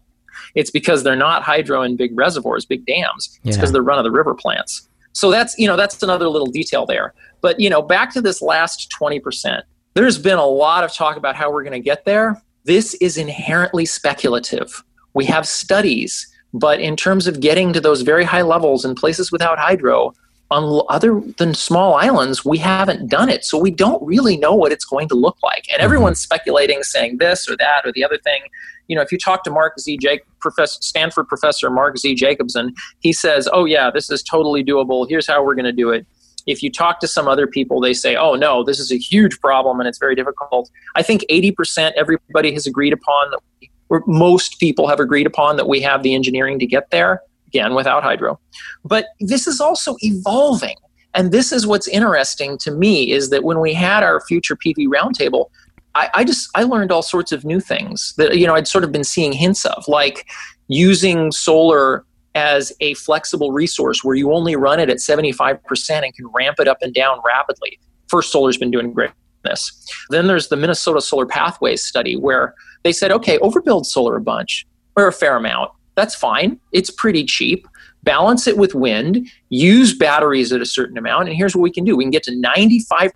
it's 0.56 0.72
because 0.72 1.04
they're 1.04 1.16
not 1.16 1.44
hydro 1.44 1.82
in 1.82 1.96
big 1.96 2.18
reservoirs, 2.18 2.66
big 2.66 2.86
dams. 2.86 3.40
It's 3.46 3.56
because 3.56 3.72
they're 3.72 3.82
run 3.82 4.00
of 4.00 4.04
the 4.04 4.12
river 4.12 4.34
plants. 4.34 4.88
So 5.14 5.32
that's 5.32 5.58
you 5.58 5.68
know 5.68 5.76
that's 5.76 6.02
another 6.04 6.28
little 6.28 6.48
detail 6.48 6.86
there. 6.86 7.14
But 7.42 7.60
you 7.60 7.70
know, 7.70 7.82
back 7.82 8.14
to 8.14 8.22
this 8.22 8.42
last 8.42 8.90
twenty 8.90 9.20
percent. 9.20 9.64
There's 9.94 10.18
been 10.18 10.38
a 10.38 10.46
lot 10.46 10.84
of 10.84 10.94
talk 10.94 11.18
about 11.18 11.36
how 11.36 11.52
we're 11.52 11.64
going 11.64 11.74
to 11.74 11.80
get 11.80 12.06
there. 12.06 12.42
This 12.66 12.94
is 12.96 13.18
inherently 13.18 13.86
speculative. 13.86 14.84
We 15.14 15.26
have 15.26 15.48
studies, 15.48 16.28
but 16.54 16.80
in 16.80 16.96
terms 16.96 17.28
of 17.28 17.40
getting 17.40 17.74
to 17.74 17.82
those 17.82 18.02
very 18.02 18.24
high 18.24 18.44
levels 18.44 18.86
in 18.86 18.94
places 18.94 19.32
without 19.32 19.58
hydro, 19.58 20.14
on 20.52 20.84
other 20.90 21.22
than 21.38 21.54
small 21.54 21.94
islands, 21.94 22.44
we 22.44 22.58
haven't 22.58 23.08
done 23.08 23.30
it. 23.30 23.46
So 23.46 23.58
we 23.58 23.72
don't 23.72 24.02
really 24.04 24.36
know 24.36 24.54
what 24.54 24.72
it's 24.72 24.86
going 24.86 25.08
to 25.10 25.16
look 25.16 25.38
like. 25.44 25.66
And 25.72 25.82
everyone's 25.82 26.18
mm-hmm. 26.18 26.34
speculating, 26.34 26.84
saying 26.84 27.18
this 27.18 27.48
or 27.48 27.56
that 27.58 27.86
or 27.86 27.92
the 27.92 28.04
other 28.04 28.18
thing. 28.18 28.42
You 28.88 28.96
know, 28.96 29.04
if 29.04 29.12
you 29.12 29.20
talk 29.20 29.44
to 29.44 29.52
Mark 29.52 29.80
Z. 29.80 29.98
Jake, 29.98 30.22
professor, 30.40 30.82
Stanford 30.82 31.28
professor 31.28 31.70
Mark 31.70 31.98
Z. 32.00 32.16
Jacobson, 32.16 32.74
he 33.00 33.14
says, 33.14 33.48
"Oh 33.54 33.66
yeah, 33.66 33.92
this 33.92 34.10
is 34.10 34.24
totally 34.24 34.64
doable. 34.64 35.08
Here's 35.08 35.28
how 35.28 35.44
we're 35.44 35.56
going 35.56 35.66
to 35.66 35.72
do 35.72 35.92
it." 35.92 36.08
If 36.48 36.64
you 36.64 36.72
talk 36.72 37.00
to 37.02 37.08
some 37.08 37.28
other 37.28 37.46
people, 37.46 37.80
they 37.80 37.94
say, 37.94 38.16
"Oh 38.16 38.34
no, 38.34 38.64
this 38.64 38.80
is 38.80 38.92
a 38.92 38.98
huge 38.98 39.40
problem 39.42 39.80
and 39.80 39.88
it's 39.88 40.00
very 40.00 40.16
difficult." 40.16 40.72
I 40.96 41.04
think 41.04 41.24
80% 41.30 41.92
everybody 41.96 42.52
has 42.54 42.66
agreed 42.66 42.94
upon 42.94 43.30
that, 43.30 43.70
or 43.90 44.04
most 44.08 44.60
people 44.60 44.88
have 44.88 45.00
agreed 45.00 45.28
upon 45.28 45.58
that 45.58 45.68
we 45.68 45.82
have 45.82 46.02
the 46.02 46.16
engineering 46.16 46.58
to 46.58 46.66
get 46.66 46.90
there 46.90 47.22
again 47.50 47.76
without 47.76 48.04
hydro. 48.04 48.40
But 48.86 49.08
this 49.20 49.48
is 49.48 49.60
also 49.60 49.96
evolving. 50.02 50.76
And 51.16 51.32
this 51.32 51.52
is 51.52 51.66
what's 51.66 51.88
interesting 51.88 52.58
to 52.60 52.72
me 52.72 53.12
is 53.12 53.30
that 53.32 53.44
when 53.44 53.60
we 53.60 53.74
had 53.74 54.04
our 54.04 54.22
future 54.22 54.56
PV 54.56 54.88
roundtable, 54.88 55.48
I, 55.96 56.10
I, 56.14 56.24
just 56.24 56.50
I 56.56 56.64
learned 56.64 56.92
all 56.92 57.02
sorts 57.02 57.32
of 57.32 57.44
new 57.44 57.60
things 57.60 58.14
that 58.18 58.38
you 58.38 58.46
know 58.46 58.54
I'd 58.54 58.68
sort 58.68 58.84
of 58.84 58.92
been 58.92 59.04
seeing 59.04 59.32
hints 59.32 59.66
of, 59.66 59.88
like 59.88 60.28
using 60.68 61.32
solar 61.32 62.06
as 62.36 62.72
a 62.80 62.94
flexible 62.94 63.52
resource 63.52 64.04
where 64.04 64.16
you 64.16 64.32
only 64.32 64.56
run 64.56 64.80
it 64.80 64.88
at 64.88 64.98
75% 64.98 66.04
and 66.04 66.14
can 66.14 66.28
ramp 66.28 66.58
it 66.60 66.68
up 66.68 66.78
and 66.82 66.94
down 66.94 67.20
rapidly. 67.26 67.80
First 68.08 68.32
Solar's 68.32 68.58
been 68.58 68.70
doing 68.70 68.94
great 68.94 69.10
this. 69.44 69.72
Then 70.10 70.28
there's 70.28 70.50
the 70.50 70.56
Minnesota 70.56 71.02
Solar 71.02 71.26
Pathways 71.26 71.84
study 71.84 72.16
where 72.16 72.54
they 72.84 72.92
said, 72.92 73.12
okay, 73.12 73.38
overbuild 73.40 73.86
solar 73.86 74.16
a 74.16 74.22
bunch 74.22 74.68
or 74.96 75.08
a 75.08 75.14
fair 75.14 75.38
amount 75.38 75.72
that's 76.00 76.16
fine. 76.16 76.60
It's 76.72 76.90
pretty 76.90 77.26
cheap. 77.26 77.68
Balance 78.04 78.48
it 78.48 78.58
with 78.58 78.74
wind, 78.74 79.28
use 79.50 79.94
batteries 79.94 80.54
at 80.54 80.62
a 80.62 80.66
certain 80.66 80.98
amount, 80.98 81.28
and 81.28 81.36
here's 81.36 81.56
what 81.56 81.62
we 81.62 81.72
can 81.72 81.84
do 81.84 81.98
we 81.98 82.06
can 82.06 82.12
get 82.12 82.24
to 82.24 82.32
95% 82.32 83.12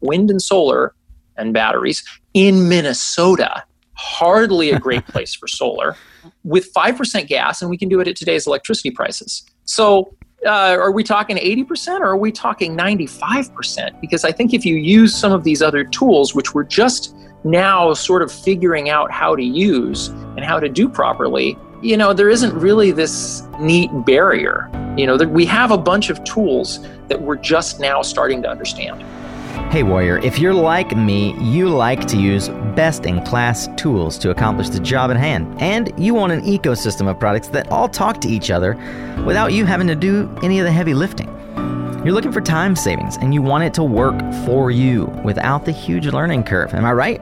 wind 0.00 0.30
and 0.30 0.40
solar 0.40 0.94
and 1.36 1.52
batteries 1.52 2.04
in 2.32 2.68
Minnesota. 2.68 3.64
Hardly 3.94 4.70
a 4.70 4.78
great 4.78 5.04
place 5.08 5.34
for 5.34 5.48
solar 5.48 5.96
with 6.44 6.72
5% 6.72 7.26
gas, 7.26 7.60
and 7.60 7.68
we 7.68 7.76
can 7.76 7.88
do 7.88 7.98
it 7.98 8.06
at 8.06 8.14
today's 8.14 8.46
electricity 8.46 8.92
prices. 8.92 9.44
So, 9.64 10.14
uh, 10.46 10.76
are 10.78 10.92
we 10.92 11.02
talking 11.02 11.36
80% 11.36 12.00
or 12.00 12.06
are 12.06 12.16
we 12.16 12.30
talking 12.30 12.76
95%? 12.76 14.00
Because 14.00 14.24
I 14.24 14.30
think 14.30 14.52
if 14.52 14.64
you 14.64 14.76
use 14.76 15.16
some 15.16 15.32
of 15.32 15.42
these 15.42 15.62
other 15.62 15.84
tools, 15.84 16.34
which 16.34 16.54
we're 16.54 16.64
just 16.64 17.16
now 17.44 17.94
sort 17.94 18.22
of 18.22 18.30
figuring 18.30 18.90
out 18.90 19.10
how 19.10 19.34
to 19.34 19.42
use 19.42 20.08
and 20.36 20.44
how 20.44 20.60
to 20.60 20.68
do 20.68 20.88
properly, 20.88 21.56
you 21.84 21.98
know, 21.98 22.14
there 22.14 22.30
isn't 22.30 22.54
really 22.54 22.92
this 22.92 23.42
neat 23.60 23.90
barrier. 24.06 24.70
You 24.96 25.06
know, 25.06 25.16
we 25.16 25.44
have 25.44 25.70
a 25.70 25.76
bunch 25.76 26.08
of 26.08 26.24
tools 26.24 26.80
that 27.08 27.20
we're 27.20 27.36
just 27.36 27.78
now 27.78 28.00
starting 28.00 28.40
to 28.42 28.48
understand. 28.48 29.02
Hey, 29.70 29.82
Warrior, 29.82 30.18
if 30.18 30.38
you're 30.38 30.54
like 30.54 30.96
me, 30.96 31.34
you 31.40 31.68
like 31.68 32.06
to 32.06 32.16
use 32.16 32.48
best 32.74 33.04
in 33.04 33.22
class 33.24 33.68
tools 33.76 34.16
to 34.18 34.30
accomplish 34.30 34.70
the 34.70 34.80
job 34.80 35.10
at 35.10 35.18
hand, 35.18 35.60
and 35.60 35.92
you 35.98 36.14
want 36.14 36.32
an 36.32 36.40
ecosystem 36.40 37.08
of 37.08 37.18
products 37.20 37.48
that 37.48 37.70
all 37.70 37.88
talk 37.88 38.18
to 38.22 38.28
each 38.28 38.50
other 38.50 38.74
without 39.26 39.52
you 39.52 39.66
having 39.66 39.86
to 39.86 39.94
do 39.94 40.34
any 40.42 40.58
of 40.58 40.64
the 40.64 40.72
heavy 40.72 40.94
lifting. 40.94 41.28
You're 42.04 42.14
looking 42.14 42.32
for 42.32 42.40
time 42.40 42.76
savings 42.76 43.16
and 43.16 43.32
you 43.32 43.40
want 43.40 43.64
it 43.64 43.72
to 43.74 43.82
work 43.82 44.18
for 44.44 44.70
you 44.70 45.06
without 45.24 45.64
the 45.64 45.72
huge 45.72 46.06
learning 46.06 46.44
curve. 46.44 46.74
Am 46.74 46.84
I 46.84 46.92
right? 46.92 47.20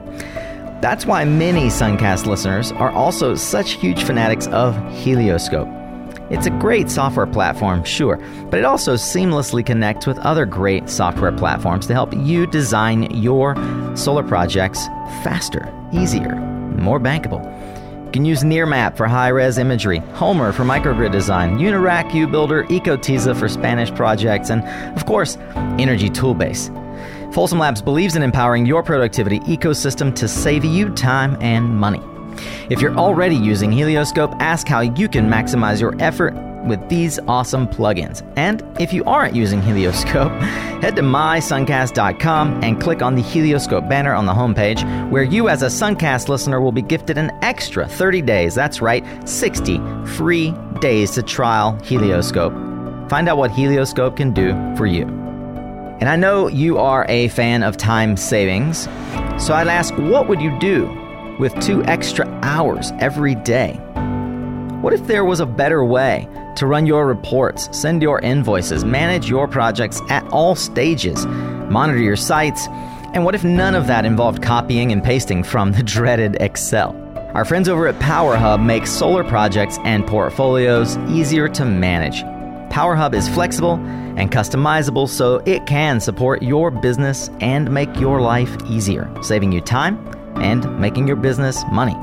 That's 0.83 1.05
why 1.05 1.23
many 1.23 1.67
Suncast 1.67 2.25
listeners 2.25 2.73
are 2.73 2.91
also 2.91 3.35
such 3.35 3.71
huge 3.71 4.03
fanatics 4.03 4.47
of 4.47 4.75
Helioscope. 4.91 5.69
It's 6.29 6.45
a 6.45 6.49
great 6.49 6.91
software 6.91 7.25
platform, 7.25 7.85
sure, 7.85 8.17
but 8.49 8.59
it 8.59 8.65
also 8.65 8.95
seamlessly 8.95 9.65
connects 9.65 10.05
with 10.05 10.17
other 10.17 10.45
great 10.45 10.89
software 10.89 11.31
platforms 11.31 11.87
to 11.87 11.93
help 11.93 12.13
you 12.13 12.47
design 12.47 13.03
your 13.15 13.55
solar 13.95 14.23
projects 14.23 14.87
faster, 15.23 15.73
easier, 15.93 16.35
more 16.75 16.99
bankable. 16.99 17.41
You 18.07 18.11
can 18.11 18.25
use 18.25 18.43
Nearmap 18.43 18.97
for 18.97 19.07
high 19.07 19.29
res 19.29 19.57
imagery, 19.57 19.99
Homer 20.15 20.51
for 20.51 20.65
microgrid 20.65 21.13
design, 21.13 21.59
Unirac 21.59 22.09
UBuilder, 22.09 22.67
EcoTiza 22.67 23.39
for 23.39 23.47
Spanish 23.47 23.89
projects, 23.95 24.49
and 24.49 24.61
of 24.97 25.05
course, 25.05 25.37
Energy 25.79 26.09
Toolbase. 26.09 26.82
Folsom 27.33 27.57
Labs 27.57 27.81
believes 27.81 28.15
in 28.15 28.21
empowering 28.21 28.63
your 28.63 28.83
productivity 28.83 29.39
ecosystem 29.39 30.15
to 30.15 30.27
save 30.27 30.63
you 30.63 30.91
time 30.91 31.35
and 31.41 31.67
money. 31.75 31.99
If 32.69 32.79
you're 32.79 32.95
already 32.95 33.35
using 33.35 33.71
Helioscope, 33.71 34.31
ask 34.39 34.67
how 34.67 34.81
you 34.81 35.09
can 35.09 35.27
maximize 35.27 35.81
your 35.81 35.99
effort 35.99 36.35
with 36.67 36.87
these 36.89 37.17
awesome 37.27 37.67
plugins. 37.67 38.21
And 38.37 38.61
if 38.79 38.93
you 38.93 39.03
aren't 39.05 39.35
using 39.35 39.63
Helioscope, 39.63 40.31
head 40.81 40.95
to 40.95 41.01
mysuncast.com 41.01 42.63
and 42.63 42.79
click 42.79 43.01
on 43.01 43.15
the 43.15 43.23
Helioscope 43.23 43.89
banner 43.89 44.13
on 44.13 44.27
the 44.27 44.33
homepage, 44.33 45.09
where 45.09 45.23
you, 45.23 45.49
as 45.49 45.63
a 45.63 45.67
Suncast 45.67 46.29
listener, 46.29 46.61
will 46.61 46.71
be 46.71 46.83
gifted 46.83 47.17
an 47.17 47.31
extra 47.41 47.87
30 47.87 48.21
days 48.21 48.53
that's 48.53 48.79
right, 48.79 49.03
60 49.27 49.79
free 50.05 50.53
days 50.81 51.11
to 51.11 51.23
trial 51.23 51.79
Helioscope. 51.83 52.53
Find 53.09 53.27
out 53.27 53.37
what 53.37 53.49
Helioscope 53.49 54.17
can 54.17 54.33
do 54.33 54.53
for 54.77 54.85
you. 54.85 55.22
And 56.03 56.09
I 56.09 56.17
know 56.17 56.49
you 56.49 56.79
are 56.79 57.05
a 57.07 57.29
fan 57.29 57.63
of 57.63 57.77
time 57.77 58.17
savings, 58.17 58.89
so 59.41 59.53
I'd 59.53 59.69
ask 59.69 59.93
what 59.97 60.27
would 60.27 60.41
you 60.41 60.51
do 60.59 60.87
with 61.39 61.57
two 61.61 61.81
extra 61.85 62.27
hours 62.43 62.91
every 62.99 63.35
day? 63.35 63.75
What 64.81 64.91
if 64.91 65.07
there 65.07 65.23
was 65.23 65.39
a 65.39 65.45
better 65.45 65.85
way 65.85 66.27
to 66.57 66.67
run 66.67 66.85
your 66.85 67.07
reports, 67.07 67.69
send 67.71 68.01
your 68.01 68.19
invoices, 68.19 68.83
manage 68.83 69.29
your 69.29 69.47
projects 69.47 70.01
at 70.09 70.27
all 70.27 70.55
stages, 70.55 71.25
monitor 71.25 71.99
your 71.99 72.17
sites, 72.17 72.67
and 73.13 73.23
what 73.23 73.33
if 73.33 73.45
none 73.45 73.73
of 73.73 73.87
that 73.87 74.03
involved 74.03 74.43
copying 74.43 74.91
and 74.91 75.01
pasting 75.01 75.41
from 75.41 75.71
the 75.71 75.83
dreaded 75.83 76.35
Excel? 76.41 76.93
Our 77.33 77.45
friends 77.45 77.69
over 77.69 77.87
at 77.87 77.95
PowerHub 77.99 78.61
make 78.61 78.87
solar 78.87 79.23
projects 79.23 79.79
and 79.85 80.05
portfolios 80.05 80.97
easier 81.07 81.47
to 81.47 81.63
manage. 81.63 82.25
PowerHub 82.73 83.13
is 83.13 83.29
flexible 83.29 83.75
and 84.17 84.31
customizable 84.31 85.07
so 85.07 85.43
it 85.45 85.67
can 85.67 85.99
support 85.99 86.41
your 86.41 86.71
business 86.71 87.29
and 87.39 87.71
make 87.71 87.99
your 87.99 88.19
life 88.19 88.57
easier, 88.67 89.13
saving 89.21 89.51
you 89.51 89.61
time 89.61 89.95
and 90.37 90.79
making 90.79 91.07
your 91.07 91.15
business 91.15 91.63
money. 91.71 91.95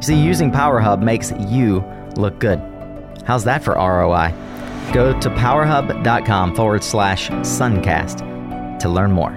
See, 0.00 0.14
using 0.14 0.50
PowerHub 0.50 1.02
makes 1.02 1.30
you 1.32 1.84
look 2.16 2.38
good. 2.38 2.58
How's 3.26 3.44
that 3.44 3.62
for 3.62 3.74
ROI? 3.74 4.32
Go 4.94 5.12
to 5.20 5.28
powerhub.com 5.28 6.56
forward 6.56 6.82
slash 6.82 7.28
suncast 7.28 8.78
to 8.78 8.88
learn 8.88 9.12
more. 9.12 9.32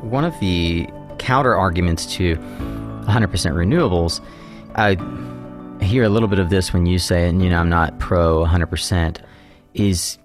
One 0.00 0.24
of 0.24 0.32
the 0.40 0.88
counter 1.18 1.54
arguments 1.54 2.06
to 2.14 2.36
100% 2.36 3.28
renewables, 3.52 4.22
I 4.74 4.94
hear 5.86 6.04
a 6.04 6.08
little 6.08 6.28
bit 6.28 6.38
of 6.38 6.50
this 6.50 6.72
when 6.72 6.86
you 6.86 6.98
say, 6.98 7.28
and 7.28 7.42
you 7.42 7.50
know, 7.50 7.58
I'm 7.58 7.68
not 7.68 7.98
pro 7.98 8.44
100% 8.44 9.18
is 9.74 10.18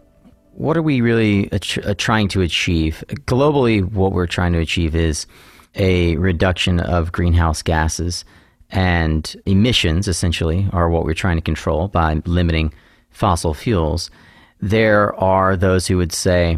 what 0.53 0.77
are 0.77 0.81
we 0.81 1.01
really 1.01 1.51
uh, 1.51 1.93
trying 1.97 2.27
to 2.29 2.41
achieve? 2.41 3.03
Globally, 3.25 3.83
what 3.83 4.11
we're 4.11 4.27
trying 4.27 4.53
to 4.53 4.59
achieve 4.59 4.95
is 4.95 5.25
a 5.75 6.15
reduction 6.17 6.79
of 6.79 7.11
greenhouse 7.11 7.61
gases 7.61 8.25
and 8.69 9.35
emissions, 9.45 10.07
essentially, 10.07 10.67
are 10.71 10.89
what 10.89 11.05
we're 11.05 11.13
trying 11.13 11.37
to 11.37 11.41
control 11.41 11.87
by 11.87 12.21
limiting 12.25 12.73
fossil 13.09 13.53
fuels. 13.53 14.09
There 14.59 15.15
are 15.15 15.57
those 15.57 15.87
who 15.87 15.97
would 15.97 16.13
say, 16.13 16.57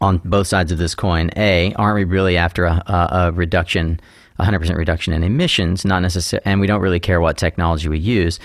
on 0.00 0.18
both 0.24 0.48
sides 0.48 0.72
of 0.72 0.78
this 0.78 0.94
coin, 0.94 1.30
A, 1.36 1.72
aren't 1.74 1.96
we 1.96 2.04
really 2.04 2.36
after 2.36 2.64
a, 2.64 2.82
a, 2.86 3.08
a 3.12 3.32
reduction, 3.32 4.00
100% 4.38 4.76
reduction 4.76 5.12
in 5.12 5.22
emissions? 5.22 5.84
Not 5.84 6.02
necessarily, 6.02 6.44
and 6.46 6.60
we 6.60 6.66
don't 6.66 6.80
really 6.80 7.00
care 7.00 7.20
what 7.20 7.36
technology 7.36 7.88
we 7.88 7.98
use. 7.98 8.38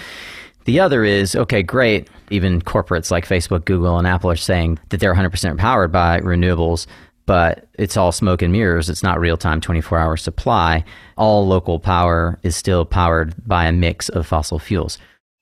The 0.66 0.82
other 0.82 1.06
is 1.06 1.34
okay, 1.34 1.64
great. 1.64 2.10
Even 2.30 2.62
corporates 2.62 3.10
like 3.10 3.26
Facebook, 3.26 3.64
Google, 3.64 3.98
and 3.98 4.06
Apple 4.06 4.30
are 4.30 4.36
saying 4.36 4.80
that 4.90 5.00
they're 5.00 5.16
100% 5.16 5.58
powered 5.58 5.94
by 5.94 6.20
renewables, 6.20 6.88
but 7.26 7.68
it's 7.80 7.96
all 7.96 8.12
smoke 8.12 8.42
and 8.42 8.52
mirrors. 8.52 8.90
It's 8.90 9.02
not 9.02 9.20
real 9.20 9.38
time 9.38 9.62
24 9.62 9.98
hour 9.98 10.18
supply. 10.18 10.84
All 11.18 11.48
local 11.48 11.80
power 11.80 12.38
is 12.44 12.56
still 12.56 12.84
powered 12.84 13.34
by 13.48 13.66
a 13.66 13.72
mix 13.72 14.10
of 14.10 14.28
fossil 14.28 14.60
fuels. 14.60 14.98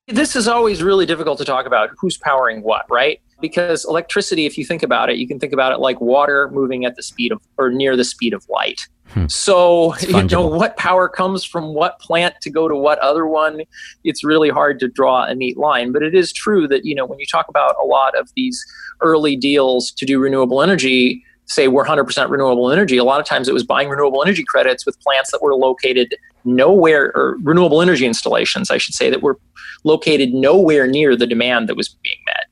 This 0.08 0.36
is 0.36 0.48
always 0.48 0.84
really 0.84 1.08
difficult 1.08 1.40
to 1.40 1.46
talk 1.46 1.66
about 1.66 1.90
who's 1.98 2.18
powering 2.18 2.62
what, 2.62 2.86
right? 2.92 3.20
Because 3.42 3.84
electricity, 3.86 4.46
if 4.46 4.56
you 4.60 4.64
think 4.64 4.84
about 4.84 5.10
it, 5.10 5.18
you 5.18 5.28
can 5.28 5.40
think 5.40 5.54
about 5.54 5.72
it 5.72 5.80
like 5.80 6.00
water 6.00 6.50
moving 6.52 6.86
at 6.86 6.96
the 6.96 7.02
speed 7.02 7.32
of 7.32 7.42
or 7.58 7.72
near 7.72 7.98
the 7.98 8.04
speed 8.04 8.34
of 8.34 8.48
light. 8.48 8.88
Hmm. 9.10 9.28
So, 9.28 9.96
you 9.98 10.24
know, 10.24 10.46
what 10.46 10.78
power 10.78 11.08
comes 11.08 11.44
from 11.44 11.74
what 11.74 12.00
plant 12.00 12.36
to 12.42 12.50
go 12.50 12.68
to 12.68 12.76
what 12.76 13.00
other 13.00 13.26
one, 13.26 13.62
it's 14.04 14.24
really 14.24 14.50
hard 14.50 14.80
to 14.80 14.88
draw 14.88 15.26
a 15.26 15.36
neat 15.36 15.58
line. 15.58 15.92
But 15.92 16.04
it 16.04 16.16
is 16.16 16.34
true 16.34 16.68
that, 16.68 16.86
you 16.86 16.96
know, 16.96 17.06
when 17.06 17.20
you 17.20 17.26
talk 17.26 17.48
about 17.48 17.76
a 17.82 17.86
lot 17.86 18.18
of 18.18 18.30
these 18.36 18.64
early 19.02 19.36
deals 19.36 19.92
to 19.92 20.06
do 20.06 20.20
renewable 20.20 20.62
energy, 20.62 21.24
say 21.46 21.68
we're 21.68 21.86
100% 21.86 22.30
renewable 22.30 22.72
energy, 22.72 22.98
a 22.98 23.04
lot 23.04 23.20
of 23.20 23.26
times 23.26 23.48
it 23.48 23.54
was 23.54 23.64
buying 23.64 23.90
renewable 23.90 24.24
energy 24.24 24.44
credits 24.44 24.86
with 24.86 25.00
plants 25.02 25.32
that 25.32 25.42
were 25.42 25.54
located 25.54 26.16
nowhere, 26.44 27.12
or 27.16 27.38
renewable 27.42 27.82
energy 27.82 28.06
installations, 28.06 28.72
I 28.72 28.78
should 28.78 28.96
say, 28.96 29.10
that 29.10 29.22
were 29.22 29.40
located 29.84 30.34
nowhere 30.34 30.88
near 30.88 31.16
the 31.16 31.28
demand 31.28 31.70
that 31.70 31.76
was 31.76 31.90
being 32.02 32.18
met. 32.26 32.46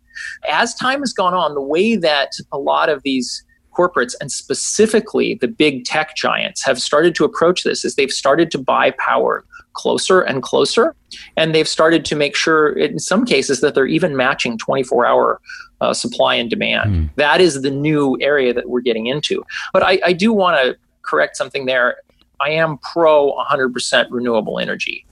As 0.50 0.76
time 0.76 1.00
has 1.00 1.14
gone 1.14 1.34
on, 1.34 1.56
the 1.56 1.62
way 1.62 1.96
that 1.96 2.34
a 2.52 2.58
lot 2.58 2.90
of 2.90 3.02
these 3.04 3.44
corporates 3.74 4.14
and 4.22 4.32
specifically 4.32 5.36
the 5.36 5.48
big 5.48 5.86
tech 5.86 6.16
giants 6.16 6.64
have 6.64 6.82
started 6.82 7.16
to 7.16 7.26
approach 7.26 7.64
this 7.64 7.84
is 7.84 7.96
they've 7.96 8.12
started 8.12 8.52
to 8.52 8.58
buy 8.58 8.92
power 8.92 9.44
closer 9.74 10.22
and 10.22 10.44
closer 10.44 10.96
and 11.36 11.54
they've 11.56 11.68
started 11.68 12.06
to 12.06 12.16
make 12.16 12.36
sure 12.36 12.74
in 12.74 13.00
some 13.00 13.26
cases 13.26 13.62
that 13.62 13.74
they're 13.74 13.88
even 13.88 14.16
matching 14.16 14.58
24 14.58 15.06
hour 15.06 15.42
uh, 15.82 15.94
supply 15.94 16.36
and 16.36 16.50
demand 16.50 16.94
mm. 16.94 17.10
that 17.16 17.42
is 17.42 17.62
the 17.62 17.72
new 17.72 18.18
area 18.22 18.54
that 18.54 18.70
we're 18.70 18.82
getting 18.82 19.08
into 19.08 19.44
but 19.74 19.82
i, 19.84 20.00
I 20.06 20.14
do 20.14 20.32
want 20.32 20.58
to 20.64 20.78
correct 21.02 21.36
something 21.36 21.66
there 21.66 21.98
i 22.40 22.50
am 22.50 22.78
pro 22.78 23.34
100% 23.34 24.08
renewable 24.12 24.60
energy 24.60 25.06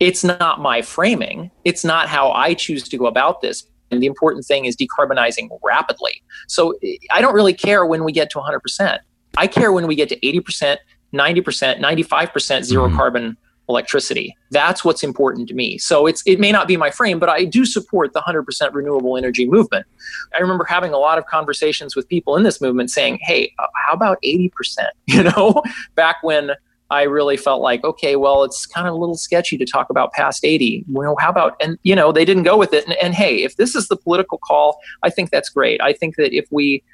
it's 0.00 0.22
not 0.22 0.60
my 0.60 0.82
framing. 0.82 1.50
It's 1.64 1.84
not 1.84 2.08
how 2.08 2.30
I 2.30 2.54
choose 2.54 2.88
to 2.88 2.98
go 2.98 3.06
about 3.06 3.40
this. 3.40 3.64
And 3.90 4.02
the 4.02 4.06
important 4.06 4.44
thing 4.44 4.64
is 4.64 4.76
decarbonizing 4.76 5.48
rapidly. 5.64 6.22
So 6.48 6.74
I 7.10 7.20
don't 7.20 7.34
really 7.34 7.54
care 7.54 7.86
when 7.86 8.04
we 8.04 8.12
get 8.12 8.30
to 8.30 8.38
100%. 8.38 8.98
I 9.36 9.46
care 9.46 9.72
when 9.72 9.86
we 9.86 9.94
get 9.94 10.08
to 10.08 10.20
80%, 10.20 10.78
90%, 11.14 11.80
95% 11.80 12.62
0 12.62 12.86
mm-hmm. 12.86 12.96
carbon 12.96 13.36
electricity. 13.68 14.36
That's 14.50 14.84
what's 14.84 15.02
important 15.02 15.48
to 15.48 15.54
me. 15.54 15.78
So 15.78 16.06
it's 16.06 16.22
it 16.26 16.38
may 16.38 16.52
not 16.52 16.68
be 16.68 16.76
my 16.76 16.90
frame, 16.90 17.18
but 17.18 17.28
I 17.28 17.44
do 17.44 17.64
support 17.64 18.12
the 18.12 18.20
100% 18.20 18.72
renewable 18.72 19.16
energy 19.16 19.48
movement. 19.48 19.86
I 20.34 20.40
remember 20.40 20.64
having 20.64 20.92
a 20.92 20.98
lot 20.98 21.18
of 21.18 21.26
conversations 21.26 21.96
with 21.96 22.08
people 22.08 22.36
in 22.36 22.44
this 22.44 22.60
movement 22.60 22.90
saying, 22.90 23.18
"Hey, 23.22 23.52
uh, 23.58 23.66
how 23.74 23.92
about 23.92 24.18
80%?" 24.22 24.50
You 25.06 25.22
know, 25.24 25.62
back 25.94 26.16
when 26.22 26.50
I 26.90 27.02
really 27.02 27.36
felt 27.36 27.62
like, 27.62 27.82
okay, 27.84 28.16
well, 28.16 28.44
it's 28.44 28.64
kind 28.64 28.86
of 28.86 28.94
a 28.94 28.96
little 28.96 29.16
sketchy 29.16 29.58
to 29.58 29.64
talk 29.64 29.90
about 29.90 30.12
past 30.12 30.44
80. 30.44 30.84
Well, 30.88 31.16
how 31.18 31.30
about, 31.30 31.56
and, 31.60 31.78
you 31.82 31.96
know, 31.96 32.12
they 32.12 32.24
didn't 32.24 32.44
go 32.44 32.56
with 32.56 32.72
it. 32.72 32.84
And, 32.86 32.94
and 33.02 33.14
hey, 33.14 33.42
if 33.42 33.56
this 33.56 33.74
is 33.74 33.88
the 33.88 33.96
political 33.96 34.38
call, 34.38 34.78
I 35.02 35.10
think 35.10 35.30
that's 35.30 35.48
great. 35.48 35.80
I 35.80 35.92
think 35.92 36.14
that 36.16 36.32
if 36.32 36.46
we, 36.50 36.84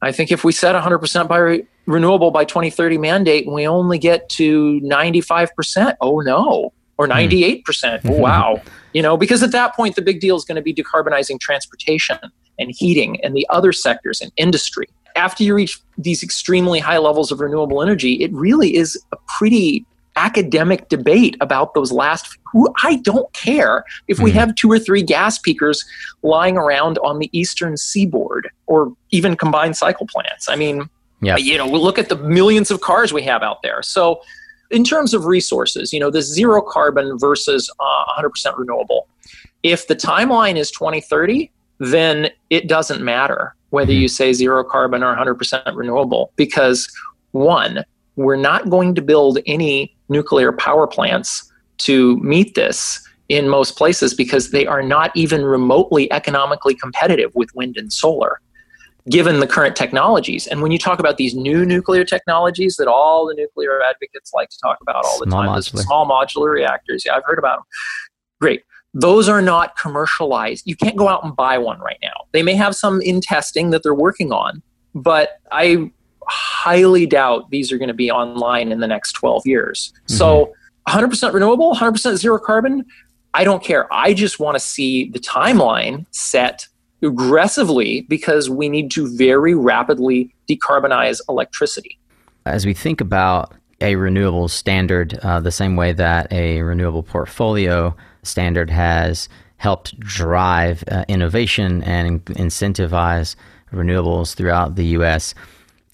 I 0.00 0.10
think 0.12 0.32
if 0.32 0.42
we 0.42 0.52
set 0.52 0.74
100% 0.74 1.28
by 1.28 1.38
re- 1.38 1.66
renewable 1.86 2.30
by 2.30 2.44
2030 2.44 2.96
mandate 2.96 3.44
and 3.44 3.54
we 3.54 3.66
only 3.66 3.98
get 3.98 4.28
to 4.30 4.80
95%, 4.80 5.96
oh 6.00 6.20
no, 6.20 6.72
or 6.96 7.06
98%, 7.06 7.62
mm. 7.62 8.00
oh, 8.10 8.16
wow. 8.18 8.62
you 8.94 9.02
know, 9.02 9.18
because 9.18 9.42
at 9.42 9.52
that 9.52 9.74
point, 9.76 9.96
the 9.96 10.02
big 10.02 10.20
deal 10.20 10.36
is 10.36 10.44
going 10.44 10.56
to 10.56 10.62
be 10.62 10.72
decarbonizing 10.72 11.40
transportation 11.40 12.18
and 12.60 12.70
heating 12.70 13.22
and 13.24 13.34
the 13.34 13.46
other 13.50 13.72
sectors 13.72 14.20
and 14.20 14.30
industry 14.36 14.86
after 15.16 15.42
you 15.42 15.54
reach 15.54 15.78
these 15.98 16.22
extremely 16.22 16.78
high 16.78 16.98
levels 16.98 17.32
of 17.32 17.40
renewable 17.40 17.82
energy, 17.82 18.14
it 18.22 18.32
really 18.32 18.76
is 18.76 19.02
a 19.12 19.16
pretty 19.38 19.84
academic 20.16 20.88
debate 20.88 21.36
about 21.40 21.74
those 21.74 21.92
last 21.92 22.36
who 22.52 22.72
I 22.82 22.96
don't 22.96 23.32
care 23.32 23.84
if 24.08 24.18
we 24.18 24.32
mm. 24.32 24.34
have 24.34 24.54
two 24.54 24.70
or 24.70 24.78
three 24.78 25.02
gas 25.02 25.38
peakers 25.38 25.84
lying 26.22 26.56
around 26.56 26.98
on 26.98 27.20
the 27.20 27.30
eastern 27.32 27.76
seaboard 27.76 28.50
or 28.66 28.92
even 29.10 29.36
combined 29.36 29.76
cycle 29.76 30.06
plants. 30.06 30.48
I 30.48 30.56
mean, 30.56 30.90
yeah. 31.22 31.36
you 31.36 31.56
know, 31.56 31.66
we 31.66 31.78
look 31.78 31.98
at 31.98 32.08
the 32.08 32.16
millions 32.16 32.70
of 32.70 32.80
cars 32.80 33.12
we 33.12 33.22
have 33.22 33.42
out 33.42 33.62
there. 33.62 33.82
So 33.82 34.20
in 34.70 34.84
terms 34.84 35.14
of 35.14 35.26
resources, 35.26 35.92
you 35.92 36.00
know, 36.00 36.10
the 36.10 36.22
zero 36.22 36.60
carbon 36.60 37.16
versus 37.18 37.70
uh, 37.78 38.20
100% 38.20 38.58
renewable. 38.58 39.06
If 39.62 39.86
the 39.86 39.96
timeline 39.96 40.56
is 40.56 40.70
2030, 40.70 41.50
then 41.80 42.28
it 42.50 42.68
doesn't 42.68 43.02
matter 43.02 43.56
whether 43.70 43.92
you 43.92 44.06
mm-hmm. 44.06 44.12
say 44.12 44.32
zero 44.32 44.62
carbon 44.62 45.02
or 45.02 45.16
100% 45.16 45.74
renewable, 45.74 46.32
because 46.36 46.88
one, 47.32 47.84
we're 48.16 48.36
not 48.36 48.68
going 48.68 48.94
to 48.94 49.02
build 49.02 49.38
any 49.46 49.96
nuclear 50.08 50.52
power 50.52 50.86
plants 50.86 51.50
to 51.78 52.16
meet 52.18 52.54
this 52.54 53.00
in 53.28 53.48
most 53.48 53.76
places 53.76 54.12
because 54.12 54.50
they 54.50 54.66
are 54.66 54.82
not 54.82 55.10
even 55.14 55.44
remotely 55.44 56.10
economically 56.12 56.74
competitive 56.74 57.30
with 57.34 57.48
wind 57.54 57.76
and 57.76 57.92
solar 57.92 58.40
given 59.08 59.40
the 59.40 59.46
current 59.46 59.76
technologies. 59.76 60.46
And 60.48 60.60
when 60.60 60.72
you 60.72 60.78
talk 60.78 60.98
about 60.98 61.16
these 61.16 61.34
new 61.34 61.64
nuclear 61.64 62.04
technologies 62.04 62.76
that 62.76 62.86
all 62.86 63.26
the 63.26 63.34
nuclear 63.34 63.80
advocates 63.82 64.32
like 64.34 64.50
to 64.50 64.58
talk 64.58 64.78
about 64.82 64.96
all 65.06 65.18
the 65.20 65.26
small 65.30 65.44
time, 65.44 65.58
modular. 65.58 65.78
small 65.78 66.06
modular 66.06 66.52
reactors, 66.52 67.04
yeah, 67.06 67.14
I've 67.14 67.24
heard 67.24 67.38
about 67.38 67.58
them. 67.58 67.64
Great 68.40 68.62
those 68.94 69.28
are 69.28 69.42
not 69.42 69.76
commercialized. 69.76 70.66
You 70.66 70.76
can't 70.76 70.96
go 70.96 71.08
out 71.08 71.24
and 71.24 71.34
buy 71.34 71.58
one 71.58 71.80
right 71.80 71.98
now. 72.02 72.12
They 72.32 72.42
may 72.42 72.54
have 72.54 72.74
some 72.74 73.00
in 73.02 73.20
testing 73.20 73.70
that 73.70 73.82
they're 73.82 73.94
working 73.94 74.32
on, 74.32 74.62
but 74.94 75.40
I 75.52 75.90
highly 76.26 77.06
doubt 77.06 77.50
these 77.50 77.72
are 77.72 77.78
going 77.78 77.88
to 77.88 77.94
be 77.94 78.10
online 78.10 78.72
in 78.72 78.80
the 78.80 78.86
next 78.86 79.12
12 79.12 79.46
years. 79.46 79.92
Mm-hmm. 79.94 80.14
So 80.16 80.52
100% 80.88 81.32
renewable, 81.32 81.74
100% 81.74 82.16
zero 82.16 82.38
carbon, 82.38 82.84
I 83.34 83.44
don't 83.44 83.62
care. 83.62 83.92
I 83.92 84.12
just 84.12 84.40
want 84.40 84.56
to 84.56 84.60
see 84.60 85.08
the 85.10 85.20
timeline 85.20 86.06
set 86.10 86.66
aggressively 87.02 88.02
because 88.02 88.50
we 88.50 88.68
need 88.68 88.90
to 88.92 89.16
very 89.16 89.54
rapidly 89.54 90.34
decarbonize 90.48 91.20
electricity. 91.28 91.98
As 92.44 92.66
we 92.66 92.74
think 92.74 93.00
about 93.00 93.54
a 93.80 93.96
renewable 93.96 94.48
standard, 94.48 95.18
uh, 95.22 95.40
the 95.40 95.52
same 95.52 95.76
way 95.76 95.92
that 95.92 96.30
a 96.32 96.62
renewable 96.62 97.02
portfolio 97.02 97.96
standard 98.22 98.70
has 98.70 99.28
helped 99.56 99.98
drive 100.00 100.82
uh, 100.90 101.04
innovation 101.08 101.82
and 101.84 102.24
incentivize 102.26 103.36
renewables 103.72 104.34
throughout 104.34 104.76
the 104.76 104.86
U.S. 104.86 105.34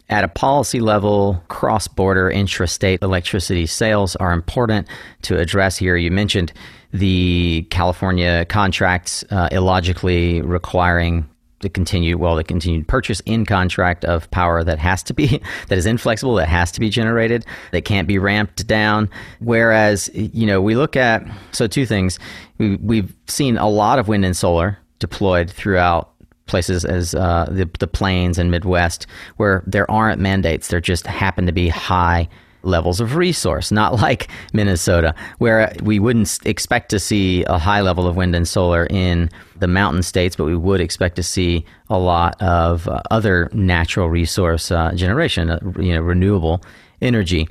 At 0.09 0.23
a 0.23 0.29
policy 0.29 0.81
level, 0.81 1.43
cross 1.49 1.89
border 1.89 2.31
intrastate 2.31 3.03
electricity 3.03 3.67
sales 3.67 4.15
are 4.17 4.33
important 4.33 4.87
to 5.23 5.39
address 5.39 5.77
here. 5.77 5.97
You 5.97 6.13
mentioned 6.13 6.53
the 6.93 7.67
California 7.71 8.45
contracts 8.45 9.25
uh, 9.31 9.49
illogically 9.51 10.41
requiring 10.43 11.29
the 11.61 11.69
continued 11.71 12.17
well 12.17 12.37
the 12.37 12.45
continued 12.45 12.87
purchase 12.87 13.21
in 13.21 13.47
contract 13.47 14.05
of 14.05 14.31
power 14.31 14.63
that 14.63 14.79
has 14.79 15.03
to 15.03 15.15
be 15.15 15.41
that 15.69 15.79
is 15.79 15.87
inflexible 15.87 16.35
that 16.35 16.49
has 16.49 16.71
to 16.71 16.81
be 16.81 16.91
generated 16.91 17.47
that 17.73 17.85
can't 17.85 18.09
be 18.09 18.19
ramped 18.19 18.67
down. 18.67 19.09
Whereas 19.41 20.11
you 20.15 20.47
know 20.47 20.61
we 20.61 20.77
look 20.77 20.97
at 20.97 21.25
so 21.53 21.67
two 21.67 21.87
things. 21.87 22.19
We, 22.59 22.77
we've 22.77 23.15
seen 23.27 23.59
a 23.59 23.69
lot 23.69 23.99
of 23.99 24.09
wind 24.09 24.25
and 24.25 24.37
solar 24.37 24.79
deployed 24.99 25.51
throughout 25.51 26.13
places 26.47 26.85
as 26.85 27.15
uh, 27.15 27.47
the, 27.51 27.69
the 27.79 27.87
plains 27.87 28.39
and 28.39 28.51
midwest 28.51 29.07
where 29.37 29.63
there 29.67 29.91
aren't 29.91 30.21
mandates. 30.21 30.69
There 30.69 30.81
just 30.81 31.07
happen 31.07 31.47
to 31.47 31.53
be 31.53 31.69
high 31.69 32.29
levels 32.67 33.01
of 33.01 33.17
resource, 33.17 33.71
not 33.71 33.95
like 34.01 34.29
Minnesota, 34.53 35.15
where 35.39 35.75
we 35.83 35.99
wouldn't 35.99 36.39
expect 36.45 36.91
to 36.91 36.99
see 36.99 37.45
a 37.45 37.59
high 37.59 37.81
level 37.81 38.07
of 38.07 38.17
wind 38.17 38.35
and 38.35 38.47
solar 38.47 38.87
in 38.87 39.31
the 39.59 39.69
mountain 39.69 40.03
states, 40.03 40.37
but 40.37 40.45
we 40.45 40.57
would 40.57 40.81
expect 40.81 41.17
to 41.17 41.23
see 41.23 41.65
a 41.89 41.99
lot 41.99 42.41
of 42.43 42.89
uh, 42.89 43.01
other 43.11 43.49
natural 43.53 44.11
resource 44.11 44.71
uh, 44.71 44.93
generation, 44.95 45.51
uh, 45.51 45.61
you 45.79 45.95
know, 45.95 46.01
renewable 46.01 46.63
energy. 47.01 47.49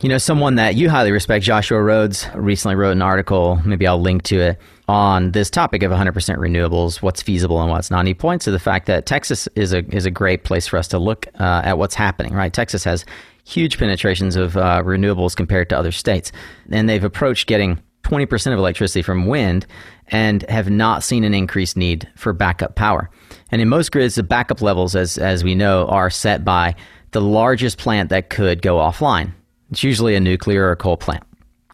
You 0.00 0.08
know, 0.08 0.18
someone 0.18 0.54
that 0.54 0.76
you 0.76 0.88
highly 0.88 1.12
respect, 1.12 1.44
Joshua 1.44 1.82
Rhodes, 1.82 2.26
recently 2.34 2.74
wrote 2.74 2.92
an 2.92 3.02
article, 3.02 3.60
maybe 3.66 3.86
I'll 3.86 4.00
link 4.00 4.22
to 4.24 4.40
it, 4.40 4.58
on 4.88 5.32
this 5.32 5.50
topic 5.50 5.82
of 5.82 5.92
100% 5.92 6.12
renewables, 6.38 7.02
what's 7.02 7.22
feasible 7.22 7.60
and 7.60 7.70
what's 7.70 7.90
not. 7.90 8.00
And 8.00 8.08
he 8.08 8.14
points 8.14 8.46
to 8.46 8.50
the 8.50 8.58
fact 8.58 8.86
that 8.86 9.06
Texas 9.06 9.46
is 9.54 9.72
a, 9.72 9.84
is 9.94 10.06
a 10.06 10.10
great 10.10 10.42
place 10.42 10.66
for 10.66 10.78
us 10.78 10.88
to 10.88 10.98
look 10.98 11.28
uh, 11.38 11.62
at 11.64 11.78
what's 11.78 11.94
happening, 11.94 12.32
right? 12.32 12.52
Texas 12.52 12.82
has 12.82 13.04
huge 13.50 13.78
penetrations 13.78 14.36
of 14.36 14.56
uh, 14.56 14.82
renewables 14.84 15.34
compared 15.34 15.68
to 15.70 15.78
other 15.78 15.92
states. 15.92 16.32
And 16.70 16.88
they've 16.88 17.02
approached 17.04 17.46
getting 17.46 17.80
20% 18.04 18.52
of 18.52 18.58
electricity 18.58 19.02
from 19.02 19.26
wind 19.26 19.66
and 20.08 20.48
have 20.48 20.70
not 20.70 21.02
seen 21.02 21.24
an 21.24 21.34
increased 21.34 21.76
need 21.76 22.08
for 22.16 22.32
backup 22.32 22.74
power. 22.74 23.10
And 23.50 23.60
in 23.60 23.68
most 23.68 23.92
grids, 23.92 24.14
the 24.14 24.22
backup 24.22 24.62
levels, 24.62 24.96
as, 24.96 25.18
as 25.18 25.44
we 25.44 25.54
know, 25.54 25.86
are 25.86 26.10
set 26.10 26.44
by 26.44 26.74
the 27.12 27.20
largest 27.20 27.78
plant 27.78 28.10
that 28.10 28.30
could 28.30 28.62
go 28.62 28.76
offline. 28.76 29.32
It's 29.70 29.82
usually 29.82 30.14
a 30.14 30.20
nuclear 30.20 30.70
or 30.70 30.76
coal 30.76 30.96
plant. 30.96 31.24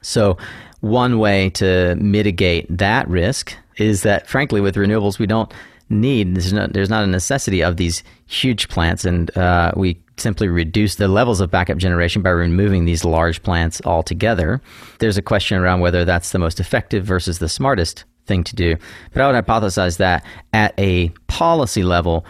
So 0.03 0.37
one 0.81 1.19
way 1.19 1.51
to 1.51 1.95
mitigate 1.97 2.67
that 2.77 3.09
risk 3.09 3.57
is 3.77 4.03
that, 4.03 4.27
frankly, 4.27 4.61
with 4.61 4.77
renewables, 4.77 5.19
we 5.19 5.27
don't 5.27 5.53
need 5.89 6.35
there's 6.35 6.53
not, 6.53 6.73
there's 6.73 6.91
not 6.91 7.05
a 7.05 7.07
necessity 7.07 7.63
of 7.63 7.77
these 7.77 8.03
huge 8.27 8.69
plants, 8.69 9.05
and 9.05 9.37
uh, 9.37 9.73
we 9.77 10.01
simply 10.19 10.49
reduce 10.49 10.95
the 10.97 11.09
levels 11.09 11.41
of 11.41 11.51
backup 11.51 11.79
generation 11.79 12.23
by 12.23 12.31
removing 12.31 12.85
these 12.85 13.05
large 13.05 13.43
plants 13.43 13.81
altogether. 13.85 14.61
There's 14.99 15.19
a 15.19 15.23
question 15.23 15.59
around 15.59 15.81
whether 15.81 16.05
that's 16.05 16.33
the 16.33 16.39
most 16.39 16.61
effective 16.61 17.05
versus 17.05 17.39
the 17.39 17.49
smartest 17.49 18.05
thing 18.27 18.45
to 18.45 18.57
do. 18.57 18.77
But 19.13 19.23
I 19.23 19.31
would 19.31 19.45
hypothesize 19.45 19.99
that 19.99 20.25
at 20.53 20.75
a 20.79 21.09
policy 21.29 21.83
level, 21.83 22.27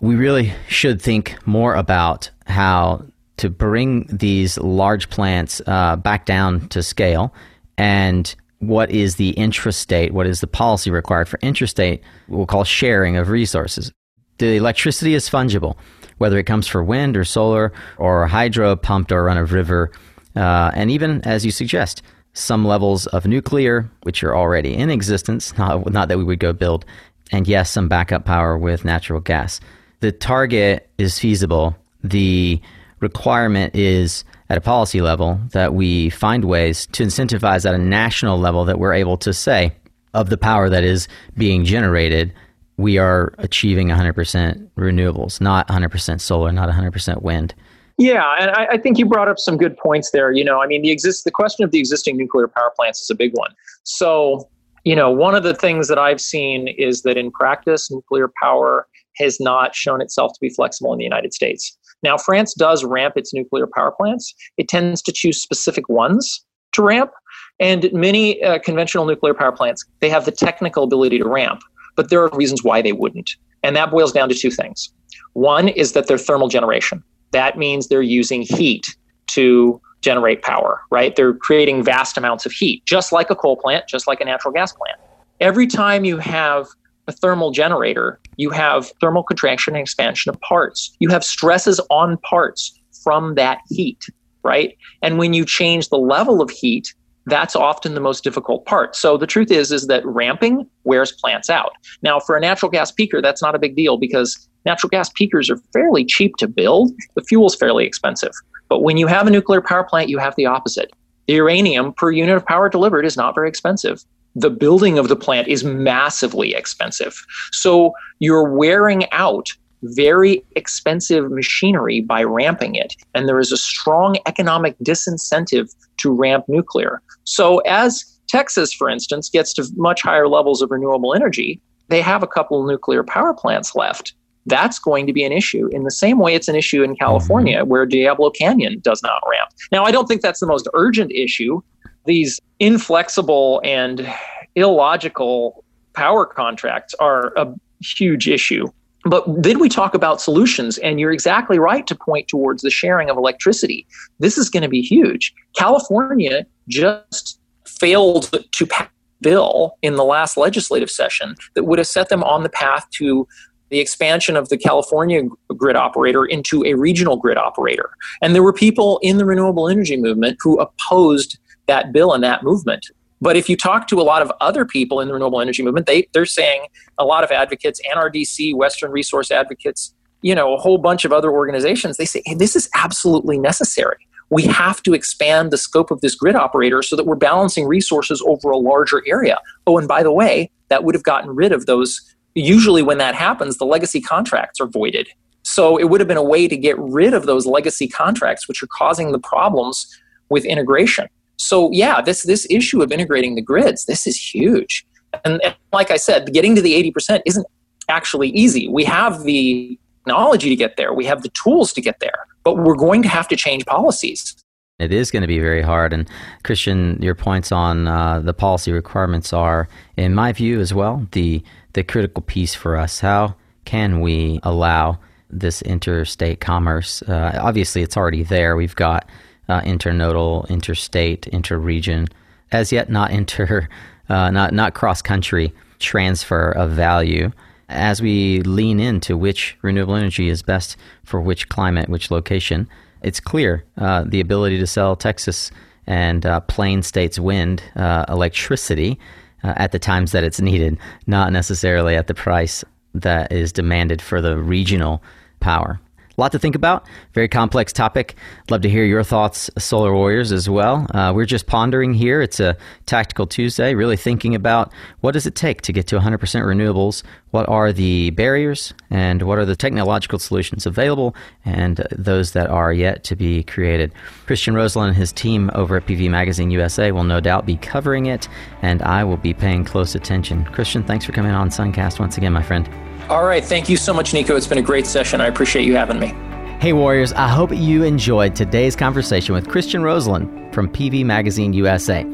we 0.00 0.14
really 0.14 0.52
should 0.68 1.00
think 1.02 1.36
more 1.46 1.74
about 1.74 2.30
how 2.46 3.04
to 3.36 3.50
bring 3.50 4.06
these 4.06 4.58
large 4.58 5.10
plants 5.10 5.60
uh, 5.66 5.96
back 5.96 6.26
down 6.26 6.68
to 6.68 6.82
scale 6.82 7.34
and 7.78 8.34
what 8.58 8.90
is 8.90 9.16
the 9.16 9.32
intrastate, 9.34 10.10
what 10.10 10.26
is 10.26 10.40
the 10.40 10.46
policy 10.46 10.90
required 10.90 11.28
for 11.28 11.38
intrastate, 11.38 12.00
we'll 12.28 12.46
call 12.46 12.64
sharing 12.64 13.16
of 13.16 13.30
resources. 13.30 13.90
The 14.38 14.56
electricity 14.56 15.14
is 15.14 15.28
fungible, 15.28 15.76
whether 16.20 16.38
it 16.38 16.44
comes 16.44 16.66
for 16.66 16.84
wind 16.84 17.16
or 17.16 17.24
solar 17.24 17.72
or 17.96 18.26
hydro 18.26 18.76
pumped 18.76 19.10
or 19.10 19.24
run 19.24 19.38
of 19.38 19.52
river, 19.52 19.90
uh, 20.36 20.70
and 20.74 20.90
even 20.90 21.22
as 21.22 21.44
you 21.44 21.50
suggest, 21.50 22.02
some 22.34 22.64
levels 22.64 23.06
of 23.08 23.26
nuclear, 23.26 23.90
which 24.02 24.22
are 24.22 24.36
already 24.36 24.74
in 24.74 24.90
existence, 24.90 25.56
not, 25.58 25.90
not 25.90 26.08
that 26.08 26.18
we 26.18 26.24
would 26.24 26.38
go 26.38 26.52
build, 26.52 26.84
and 27.32 27.48
yes, 27.48 27.70
some 27.70 27.88
backup 27.88 28.24
power 28.24 28.58
with 28.58 28.84
natural 28.84 29.20
gas. 29.20 29.60
The 30.00 30.12
target 30.12 30.90
is 30.98 31.18
feasible. 31.18 31.74
The 32.02 32.60
requirement 33.00 33.74
is 33.74 34.24
at 34.50 34.58
a 34.58 34.60
policy 34.60 35.00
level 35.00 35.40
that 35.52 35.74
we 35.74 36.10
find 36.10 36.44
ways 36.44 36.86
to 36.88 37.04
incentivize 37.04 37.66
at 37.66 37.74
a 37.74 37.78
national 37.78 38.38
level 38.38 38.64
that 38.66 38.78
we're 38.78 38.92
able 38.92 39.16
to 39.18 39.32
say 39.32 39.72
of 40.12 40.28
the 40.28 40.36
power 40.36 40.68
that 40.68 40.84
is 40.84 41.08
being 41.36 41.64
generated, 41.64 42.32
we 42.80 42.98
are 42.98 43.34
achieving 43.38 43.88
100% 43.88 44.68
renewables, 44.76 45.40
not 45.40 45.68
100% 45.68 46.20
solar, 46.20 46.52
not 46.52 46.68
100% 46.68 47.22
wind. 47.22 47.54
Yeah, 47.98 48.34
and 48.40 48.50
I, 48.52 48.66
I, 48.72 48.78
think 48.78 48.96
you 48.96 49.04
brought 49.04 49.28
up 49.28 49.38
some 49.38 49.58
good 49.58 49.76
points 49.76 50.10
there. 50.10 50.32
You 50.32 50.42
know, 50.42 50.62
I 50.62 50.66
mean, 50.66 50.80
the 50.80 50.90
exist 50.90 51.24
the 51.24 51.30
question 51.30 51.64
of 51.64 51.70
the 51.70 51.78
existing 51.78 52.16
nuclear 52.16 52.48
power 52.48 52.72
plants 52.74 53.02
is 53.02 53.10
a 53.10 53.14
big 53.14 53.32
one. 53.34 53.50
So, 53.84 54.48
you 54.84 54.96
know, 54.96 55.10
one 55.10 55.34
of 55.34 55.42
the 55.42 55.54
things 55.54 55.88
that 55.88 55.98
I've 55.98 56.20
seen 56.20 56.68
is 56.68 57.02
that 57.02 57.18
in 57.18 57.30
practice, 57.30 57.90
nuclear 57.90 58.30
power 58.40 58.86
has 59.16 59.38
not 59.38 59.74
shown 59.74 60.00
itself 60.00 60.32
to 60.32 60.40
be 60.40 60.48
flexible 60.48 60.94
in 60.94 60.98
the 60.98 61.04
United 61.04 61.34
States. 61.34 61.76
Now, 62.02 62.16
France 62.16 62.54
does 62.54 62.84
ramp 62.84 63.18
its 63.18 63.34
nuclear 63.34 63.66
power 63.66 63.90
plants. 63.90 64.34
It 64.56 64.68
tends 64.68 65.02
to 65.02 65.12
choose 65.12 65.42
specific 65.42 65.86
ones 65.90 66.42
to 66.72 66.82
ramp, 66.82 67.10
and 67.58 67.92
many 67.92 68.42
uh, 68.42 68.60
conventional 68.60 69.04
nuclear 69.04 69.34
power 69.34 69.52
plants 69.52 69.84
they 70.00 70.08
have 70.08 70.24
the 70.24 70.32
technical 70.32 70.84
ability 70.84 71.18
to 71.18 71.28
ramp, 71.28 71.60
but 71.96 72.10
there 72.10 72.22
are 72.22 72.36
reasons 72.36 72.62
why 72.62 72.82
they 72.82 72.92
wouldn't, 72.92 73.30
and 73.62 73.76
that 73.76 73.90
boils 73.90 74.12
down 74.12 74.28
to 74.28 74.34
two 74.34 74.50
things. 74.50 74.92
One 75.34 75.68
is 75.68 75.92
that 75.92 76.06
they're 76.06 76.18
thermal 76.18 76.48
generation. 76.48 77.02
That 77.32 77.58
means 77.58 77.88
they're 77.88 78.02
using 78.02 78.42
heat 78.42 78.86
to 79.28 79.80
generate 80.00 80.42
power, 80.42 80.80
right? 80.90 81.14
They're 81.14 81.34
creating 81.34 81.84
vast 81.84 82.16
amounts 82.16 82.46
of 82.46 82.52
heat, 82.52 82.84
just 82.86 83.12
like 83.12 83.30
a 83.30 83.36
coal 83.36 83.56
plant, 83.56 83.86
just 83.86 84.06
like 84.06 84.20
a 84.20 84.24
natural 84.24 84.52
gas 84.52 84.72
plant. 84.72 84.98
Every 85.40 85.66
time 85.66 86.04
you 86.04 86.18
have 86.18 86.66
a 87.06 87.12
thermal 87.12 87.50
generator, 87.50 88.20
you 88.36 88.50
have 88.50 88.92
thermal 89.00 89.22
contraction 89.22 89.74
and 89.74 89.82
expansion 89.82 90.30
of 90.30 90.40
parts. 90.40 90.96
You 91.00 91.08
have 91.10 91.24
stresses 91.24 91.80
on 91.90 92.16
parts 92.18 92.78
from 93.02 93.34
that 93.34 93.58
heat, 93.68 94.04
right? 94.42 94.76
And 95.02 95.18
when 95.18 95.32
you 95.32 95.44
change 95.44 95.88
the 95.88 95.98
level 95.98 96.40
of 96.42 96.50
heat, 96.50 96.94
that's 97.26 97.54
often 97.54 97.94
the 97.94 98.00
most 98.00 98.24
difficult 98.24 98.64
part. 98.66 98.96
So 98.96 99.16
the 99.16 99.26
truth 99.26 99.50
is 99.50 99.72
is 99.72 99.86
that 99.86 100.04
ramping 100.06 100.66
wears 100.84 101.12
plants 101.12 101.50
out. 101.50 101.72
Now 102.02 102.18
for 102.20 102.36
a 102.36 102.40
natural 102.40 102.70
gas 102.70 102.90
peaker, 102.90 103.22
that's 103.22 103.42
not 103.42 103.54
a 103.54 103.58
big 103.58 103.76
deal 103.76 103.98
because 103.98 104.48
natural 104.64 104.90
gas 104.90 105.10
peakers 105.10 105.50
are 105.50 105.58
fairly 105.72 106.04
cheap 106.04 106.36
to 106.36 106.48
build. 106.48 106.92
The 107.14 107.22
fuel's 107.22 107.54
fairly 107.54 107.84
expensive. 107.84 108.32
But 108.68 108.80
when 108.80 108.96
you 108.96 109.06
have 109.06 109.26
a 109.26 109.30
nuclear 109.30 109.60
power 109.60 109.84
plant, 109.84 110.08
you 110.08 110.18
have 110.18 110.34
the 110.36 110.46
opposite. 110.46 110.92
The 111.26 111.34
uranium 111.34 111.92
per 111.92 112.10
unit 112.10 112.36
of 112.36 112.46
power 112.46 112.68
delivered 112.68 113.04
is 113.04 113.16
not 113.16 113.34
very 113.34 113.48
expensive 113.48 114.04
the 114.34 114.50
building 114.50 114.98
of 114.98 115.08
the 115.08 115.16
plant 115.16 115.48
is 115.48 115.64
massively 115.64 116.54
expensive. 116.54 117.24
So 117.52 117.92
you're 118.20 118.48
wearing 118.48 119.10
out 119.12 119.48
very 119.82 120.44
expensive 120.56 121.30
machinery 121.30 122.00
by 122.00 122.22
ramping 122.22 122.74
it. 122.74 122.94
And 123.14 123.28
there 123.28 123.40
is 123.40 123.52
a 123.52 123.56
strong 123.56 124.16
economic 124.26 124.76
disincentive 124.78 125.74
to 125.98 126.12
ramp 126.12 126.44
nuclear. 126.48 127.02
So 127.24 127.58
as 127.60 128.04
Texas, 128.28 128.72
for 128.72 128.88
instance, 128.88 129.28
gets 129.28 129.52
to 129.54 129.66
much 129.76 130.02
higher 130.02 130.28
levels 130.28 130.62
of 130.62 130.70
renewable 130.70 131.14
energy, 131.14 131.60
they 131.88 132.00
have 132.00 132.22
a 132.22 132.26
couple 132.26 132.64
nuclear 132.66 133.02
power 133.02 133.34
plants 133.34 133.74
left. 133.74 134.14
That's 134.46 134.78
going 134.78 135.06
to 135.06 135.12
be 135.12 135.24
an 135.24 135.32
issue 135.32 135.68
in 135.72 135.82
the 135.82 135.90
same 135.90 136.18
way 136.18 136.34
it's 136.34 136.48
an 136.48 136.56
issue 136.56 136.82
in 136.82 136.96
California, 136.96 137.60
mm-hmm. 137.60 137.68
where 137.68 137.86
Diablo 137.86 138.30
Canyon 138.30 138.80
does 138.80 139.02
not 139.02 139.22
ramp. 139.30 139.50
Now, 139.72 139.84
I 139.84 139.90
don't 139.90 140.06
think 140.06 140.22
that's 140.22 140.40
the 140.40 140.46
most 140.46 140.68
urgent 140.74 141.12
issue 141.12 141.60
these 142.06 142.40
inflexible 142.58 143.60
and 143.64 144.10
illogical 144.54 145.64
power 145.94 146.24
contracts 146.24 146.94
are 146.94 147.32
a 147.36 147.52
huge 147.80 148.28
issue. 148.28 148.66
But 149.04 149.24
then 149.42 149.58
we 149.58 149.68
talk 149.68 149.94
about 149.94 150.20
solutions, 150.20 150.76
and 150.78 151.00
you're 151.00 151.12
exactly 151.12 151.58
right 151.58 151.86
to 151.86 151.94
point 151.94 152.28
towards 152.28 152.62
the 152.62 152.70
sharing 152.70 153.08
of 153.08 153.16
electricity. 153.16 153.86
This 154.18 154.36
is 154.36 154.50
going 154.50 154.62
to 154.62 154.68
be 154.68 154.82
huge. 154.82 155.32
California 155.56 156.44
just 156.68 157.40
failed 157.66 158.30
to 158.52 158.66
pass 158.66 158.88
a 158.88 159.22
bill 159.22 159.76
in 159.80 159.94
the 159.94 160.04
last 160.04 160.36
legislative 160.36 160.90
session 160.90 161.34
that 161.54 161.64
would 161.64 161.78
have 161.78 161.86
set 161.86 162.10
them 162.10 162.22
on 162.24 162.42
the 162.42 162.50
path 162.50 162.86
to 162.90 163.26
the 163.70 163.78
expansion 163.78 164.36
of 164.36 164.48
the 164.48 164.58
California 164.58 165.22
grid 165.56 165.76
operator 165.76 166.26
into 166.26 166.64
a 166.64 166.74
regional 166.74 167.16
grid 167.16 167.38
operator. 167.38 167.90
And 168.20 168.34
there 168.34 168.42
were 168.42 168.52
people 168.52 168.98
in 169.02 169.16
the 169.16 169.24
renewable 169.24 169.68
energy 169.68 169.96
movement 169.96 170.38
who 170.42 170.58
opposed 170.58 171.38
that 171.66 171.92
bill 171.92 172.12
and 172.12 172.22
that 172.24 172.42
movement. 172.42 172.86
But 173.20 173.36
if 173.36 173.48
you 173.48 173.56
talk 173.56 173.86
to 173.88 174.00
a 174.00 174.02
lot 174.02 174.22
of 174.22 174.32
other 174.40 174.64
people 174.64 175.00
in 175.00 175.08
the 175.08 175.14
renewable 175.14 175.40
energy 175.40 175.62
movement, 175.62 175.86
they, 175.86 176.08
they're 176.12 176.26
saying 176.26 176.66
a 176.98 177.04
lot 177.04 177.22
of 177.22 177.30
advocates, 177.30 177.80
NRDC, 177.94 178.54
Western 178.54 178.90
Resource 178.90 179.30
Advocates, 179.30 179.94
you 180.22 180.34
know, 180.34 180.54
a 180.54 180.58
whole 180.58 180.78
bunch 180.78 181.04
of 181.04 181.12
other 181.12 181.30
organizations, 181.30 181.96
they 181.96 182.04
say, 182.04 182.22
hey, 182.24 182.34
this 182.34 182.56
is 182.56 182.68
absolutely 182.74 183.38
necessary. 183.38 184.06
We 184.30 184.44
have 184.44 184.82
to 184.84 184.94
expand 184.94 185.50
the 185.50 185.58
scope 185.58 185.90
of 185.90 186.00
this 186.00 186.14
grid 186.14 186.36
operator 186.36 186.82
so 186.82 186.96
that 186.96 187.04
we're 187.04 187.16
balancing 187.16 187.66
resources 187.66 188.22
over 188.26 188.50
a 188.50 188.58
larger 188.58 189.02
area. 189.06 189.38
Oh, 189.66 189.76
and 189.76 189.88
by 189.88 190.02
the 190.02 190.12
way, 190.12 190.50
that 190.68 190.84
would 190.84 190.94
have 190.94 191.02
gotten 191.02 191.30
rid 191.30 191.52
of 191.52 191.66
those. 191.66 192.00
Usually, 192.34 192.82
when 192.82 192.98
that 192.98 193.14
happens, 193.14 193.56
the 193.56 193.64
legacy 193.66 194.00
contracts 194.00 194.60
are 194.60 194.66
voided. 194.66 195.08
So 195.42 195.78
it 195.78 195.84
would 195.84 196.00
have 196.00 196.08
been 196.08 196.16
a 196.16 196.22
way 196.22 196.46
to 196.46 196.56
get 196.56 196.78
rid 196.78 197.12
of 197.12 197.26
those 197.26 197.44
legacy 197.44 197.88
contracts, 197.88 198.46
which 198.46 198.62
are 198.62 198.68
causing 198.68 199.10
the 199.10 199.18
problems 199.18 199.86
with 200.28 200.44
integration. 200.44 201.08
So 201.40 201.70
yeah, 201.72 202.02
this 202.02 202.22
this 202.24 202.46
issue 202.50 202.82
of 202.82 202.92
integrating 202.92 203.34
the 203.34 203.40
grids, 203.42 203.86
this 203.86 204.06
is 204.06 204.16
huge. 204.16 204.86
And, 205.24 205.40
and 205.42 205.56
like 205.72 205.90
I 205.90 205.96
said, 205.96 206.32
getting 206.32 206.54
to 206.54 206.62
the 206.62 206.74
80% 206.92 207.22
isn't 207.26 207.46
actually 207.88 208.28
easy. 208.28 208.68
We 208.68 208.84
have 208.84 209.24
the 209.24 209.78
technology 210.04 210.50
to 210.50 210.56
get 210.56 210.76
there, 210.76 210.92
we 210.92 211.06
have 211.06 211.22
the 211.22 211.30
tools 211.30 211.72
to 211.72 211.80
get 211.80 211.98
there, 212.00 212.26
but 212.44 212.58
we're 212.58 212.76
going 212.76 213.02
to 213.02 213.08
have 213.08 213.26
to 213.28 213.36
change 213.36 213.64
policies. 213.64 214.36
It 214.78 214.92
is 214.92 215.10
going 215.10 215.22
to 215.22 215.26
be 215.26 215.38
very 215.38 215.62
hard. 215.62 215.92
And 215.92 216.08
Christian, 216.44 217.00
your 217.02 217.14
points 217.14 217.52
on 217.52 217.86
uh, 217.86 218.20
the 218.20 218.32
policy 218.32 218.72
requirements 218.72 219.32
are, 219.32 219.68
in 219.96 220.14
my 220.14 220.32
view 220.32 220.60
as 220.60 220.72
well, 220.74 221.06
the 221.12 221.42
the 221.72 221.82
critical 221.82 222.22
piece 222.22 222.54
for 222.54 222.76
us. 222.76 223.00
How 223.00 223.34
can 223.64 224.00
we 224.00 224.40
allow 224.42 224.98
this 225.30 225.62
interstate 225.62 226.40
commerce? 226.40 227.02
Uh, 227.02 227.38
obviously, 227.40 227.82
it's 227.82 227.96
already 227.96 228.24
there. 228.24 228.56
We've 228.56 228.74
got 228.74 229.08
uh, 229.50 229.60
internodal, 229.62 230.48
interstate, 230.48 231.22
interregion, 231.32 232.08
as 232.52 232.72
yet 232.72 232.88
not 232.88 233.10
inter, 233.10 233.68
uh, 234.08 234.30
not 234.30 234.54
not 234.54 234.74
cross 234.74 235.02
country 235.02 235.52
transfer 235.78 236.52
of 236.52 236.70
value. 236.70 237.30
As 237.68 238.02
we 238.02 238.42
lean 238.42 238.80
into 238.80 239.16
which 239.16 239.56
renewable 239.62 239.94
energy 239.94 240.28
is 240.28 240.42
best 240.42 240.76
for 241.04 241.20
which 241.20 241.48
climate, 241.48 241.88
which 241.88 242.10
location, 242.10 242.68
it's 243.02 243.20
clear 243.20 243.64
uh, 243.78 244.04
the 244.06 244.20
ability 244.20 244.58
to 244.58 244.66
sell 244.66 244.96
Texas 244.96 245.50
and 245.86 246.26
uh, 246.26 246.40
Plain 246.40 246.82
States 246.82 247.18
wind 247.18 247.62
uh, 247.76 248.04
electricity 248.08 248.98
uh, 249.42 249.54
at 249.56 249.72
the 249.72 249.78
times 249.78 250.12
that 250.12 250.24
it's 250.24 250.40
needed, 250.40 250.78
not 251.06 251.32
necessarily 251.32 251.96
at 251.96 252.06
the 252.06 252.14
price 252.14 252.64
that 252.94 253.32
is 253.32 253.52
demanded 253.52 254.02
for 254.02 254.20
the 254.20 254.36
regional 254.36 255.02
power. 255.38 255.80
Lot 256.20 256.32
to 256.32 256.38
think 256.38 256.54
about. 256.54 256.84
Very 257.14 257.28
complex 257.28 257.72
topic. 257.72 258.14
Love 258.50 258.60
to 258.60 258.68
hear 258.68 258.84
your 258.84 259.02
thoughts, 259.02 259.48
Solar 259.56 259.94
Warriors, 259.94 260.32
as 260.32 260.50
well. 260.50 260.86
Uh, 260.94 261.14
we're 261.14 261.24
just 261.24 261.46
pondering 261.46 261.94
here. 261.94 262.20
It's 262.20 262.38
a 262.38 262.58
Tactical 262.84 263.26
Tuesday, 263.26 263.74
really 263.74 263.96
thinking 263.96 264.34
about 264.34 264.70
what 265.00 265.12
does 265.12 265.26
it 265.26 265.34
take 265.34 265.62
to 265.62 265.72
get 265.72 265.86
to 265.86 265.98
100% 265.98 266.18
renewables? 266.18 267.02
What 267.30 267.48
are 267.48 267.72
the 267.72 268.10
barriers? 268.10 268.74
And 268.90 269.22
what 269.22 269.38
are 269.38 269.46
the 269.46 269.56
technological 269.56 270.18
solutions 270.18 270.66
available? 270.66 271.16
And 271.46 271.86
those 271.90 272.32
that 272.32 272.50
are 272.50 272.70
yet 272.70 273.02
to 273.04 273.16
be 273.16 273.42
created. 273.44 273.90
Christian 274.26 274.52
Roselund 274.52 274.88
and 274.88 274.96
his 274.96 275.12
team 275.12 275.50
over 275.54 275.78
at 275.78 275.86
PV 275.86 276.10
Magazine 276.10 276.50
USA 276.50 276.92
will 276.92 277.04
no 277.04 277.20
doubt 277.20 277.46
be 277.46 277.56
covering 277.56 278.06
it, 278.06 278.28
and 278.60 278.82
I 278.82 279.04
will 279.04 279.16
be 279.16 279.32
paying 279.32 279.64
close 279.64 279.94
attention. 279.94 280.44
Christian, 280.44 280.84
thanks 280.84 281.06
for 281.06 281.12
coming 281.12 281.32
on 281.32 281.48
Suncast 281.48 281.98
once 281.98 282.18
again, 282.18 282.34
my 282.34 282.42
friend. 282.42 282.68
All 283.10 283.24
right. 283.24 283.44
Thank 283.44 283.68
you 283.68 283.76
so 283.76 283.92
much, 283.92 284.14
Nico. 284.14 284.36
It's 284.36 284.46
been 284.46 284.58
a 284.58 284.62
great 284.62 284.86
session. 284.86 285.20
I 285.20 285.26
appreciate 285.26 285.64
you 285.64 285.74
having 285.74 285.98
me. 285.98 286.14
Hey, 286.60 286.72
Warriors, 286.72 287.12
I 287.14 287.26
hope 287.26 287.50
you 287.52 287.82
enjoyed 287.82 288.36
today's 288.36 288.76
conversation 288.76 289.34
with 289.34 289.48
Christian 289.48 289.82
Roselund 289.82 290.54
from 290.54 290.68
PV 290.68 291.04
Magazine 291.04 291.52
USA. 291.54 292.06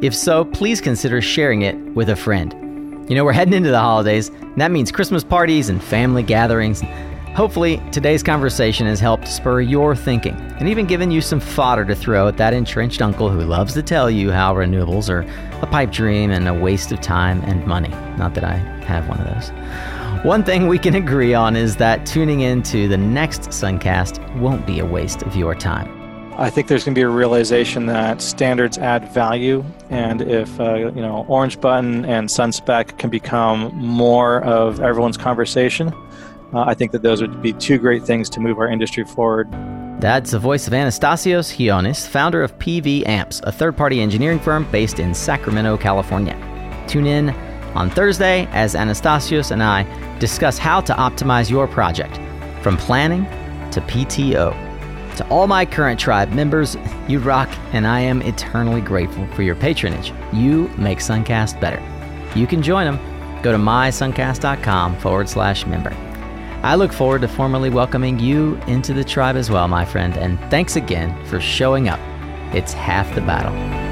If 0.00 0.14
so, 0.14 0.46
please 0.46 0.80
consider 0.80 1.20
sharing 1.20 1.60
it 1.60 1.76
with 1.94 2.08
a 2.08 2.16
friend. 2.16 2.54
You 3.06 3.16
know, 3.16 3.24
we're 3.26 3.34
heading 3.34 3.52
into 3.52 3.70
the 3.70 3.80
holidays, 3.80 4.30
and 4.30 4.58
that 4.58 4.70
means 4.70 4.90
Christmas 4.90 5.22
parties 5.22 5.68
and 5.68 5.84
family 5.84 6.22
gatherings. 6.22 6.82
Hopefully, 7.34 7.82
today's 7.92 8.22
conversation 8.22 8.86
has 8.86 8.98
helped 8.98 9.28
spur 9.28 9.60
your 9.60 9.94
thinking 9.94 10.34
and 10.58 10.70
even 10.70 10.86
given 10.86 11.10
you 11.10 11.20
some 11.20 11.38
fodder 11.38 11.84
to 11.84 11.94
throw 11.94 12.28
at 12.28 12.38
that 12.38 12.54
entrenched 12.54 13.02
uncle 13.02 13.28
who 13.28 13.42
loves 13.42 13.74
to 13.74 13.82
tell 13.82 14.10
you 14.10 14.30
how 14.30 14.54
renewables 14.54 15.10
are 15.10 15.20
a 15.60 15.66
pipe 15.66 15.92
dream 15.92 16.30
and 16.30 16.48
a 16.48 16.54
waste 16.54 16.92
of 16.92 17.00
time 17.02 17.42
and 17.42 17.66
money. 17.66 17.90
Not 18.16 18.32
that 18.34 18.44
I 18.44 18.56
have 18.86 19.06
one 19.06 19.20
of 19.20 19.26
those. 19.34 19.99
One 20.24 20.44
thing 20.44 20.68
we 20.68 20.78
can 20.78 20.96
agree 20.96 21.32
on 21.32 21.56
is 21.56 21.76
that 21.76 22.04
tuning 22.04 22.40
into 22.40 22.88
the 22.88 22.98
next 22.98 23.40
Suncast 23.48 24.38
won't 24.38 24.66
be 24.66 24.78
a 24.78 24.84
waste 24.84 25.22
of 25.22 25.34
your 25.34 25.54
time. 25.54 25.88
I 26.38 26.50
think 26.50 26.68
there's 26.68 26.84
going 26.84 26.94
to 26.94 26.98
be 26.98 27.02
a 27.02 27.08
realization 27.08 27.86
that 27.86 28.20
standards 28.20 28.76
add 28.76 29.10
value, 29.14 29.64
and 29.88 30.20
if 30.20 30.60
uh, 30.60 30.74
you 30.74 31.00
know 31.00 31.24
Orange 31.26 31.58
Button 31.58 32.04
and 32.04 32.28
SunSpec 32.28 32.98
can 32.98 33.08
become 33.08 33.74
more 33.74 34.42
of 34.44 34.80
everyone's 34.80 35.16
conversation, 35.16 35.88
uh, 36.52 36.64
I 36.66 36.74
think 36.74 36.92
that 36.92 37.00
those 37.00 37.22
would 37.22 37.40
be 37.40 37.54
two 37.54 37.78
great 37.78 38.04
things 38.04 38.28
to 38.30 38.40
move 38.40 38.58
our 38.58 38.68
industry 38.68 39.04
forward. 39.04 39.50
That's 40.02 40.32
the 40.32 40.38
voice 40.38 40.66
of 40.66 40.74
Anastasios 40.74 41.56
Hionis, 41.56 42.06
founder 42.06 42.42
of 42.42 42.58
PV 42.58 43.06
Amps, 43.06 43.40
a 43.44 43.52
third-party 43.52 44.02
engineering 44.02 44.38
firm 44.38 44.70
based 44.70 44.98
in 44.98 45.14
Sacramento, 45.14 45.78
California. 45.78 46.36
Tune 46.88 47.06
in 47.06 47.49
on 47.74 47.90
Thursday 47.90 48.46
as 48.52 48.74
Anastasios 48.74 49.50
and 49.50 49.62
I 49.62 49.84
discuss 50.18 50.58
how 50.58 50.80
to 50.82 50.92
optimize 50.94 51.50
your 51.50 51.66
project 51.66 52.20
from 52.62 52.76
planning 52.76 53.24
to 53.70 53.80
PTO. 53.82 54.70
To 55.16 55.28
all 55.28 55.46
my 55.46 55.66
current 55.66 55.98
tribe 55.98 56.32
members, 56.32 56.76
you 57.08 57.18
rock, 57.18 57.48
and 57.72 57.86
I 57.86 58.00
am 58.00 58.22
eternally 58.22 58.80
grateful 58.80 59.26
for 59.28 59.42
your 59.42 59.54
patronage. 59.54 60.12
You 60.32 60.68
make 60.78 60.98
Suncast 60.98 61.60
better. 61.60 61.82
You 62.38 62.46
can 62.46 62.62
join 62.62 62.86
them. 62.86 63.42
Go 63.42 63.52
to 63.52 63.58
mysuncast.com 63.58 64.98
forward 64.98 65.28
slash 65.28 65.66
member. 65.66 65.96
I 66.62 66.74
look 66.74 66.92
forward 66.92 67.22
to 67.22 67.28
formally 67.28 67.70
welcoming 67.70 68.18
you 68.18 68.56
into 68.66 68.92
the 68.92 69.04
tribe 69.04 69.36
as 69.36 69.50
well, 69.50 69.66
my 69.66 69.84
friend, 69.84 70.16
and 70.18 70.38
thanks 70.50 70.76
again 70.76 71.24
for 71.24 71.40
showing 71.40 71.88
up. 71.88 72.00
It's 72.54 72.74
half 72.74 73.14
the 73.14 73.22
battle. 73.22 73.89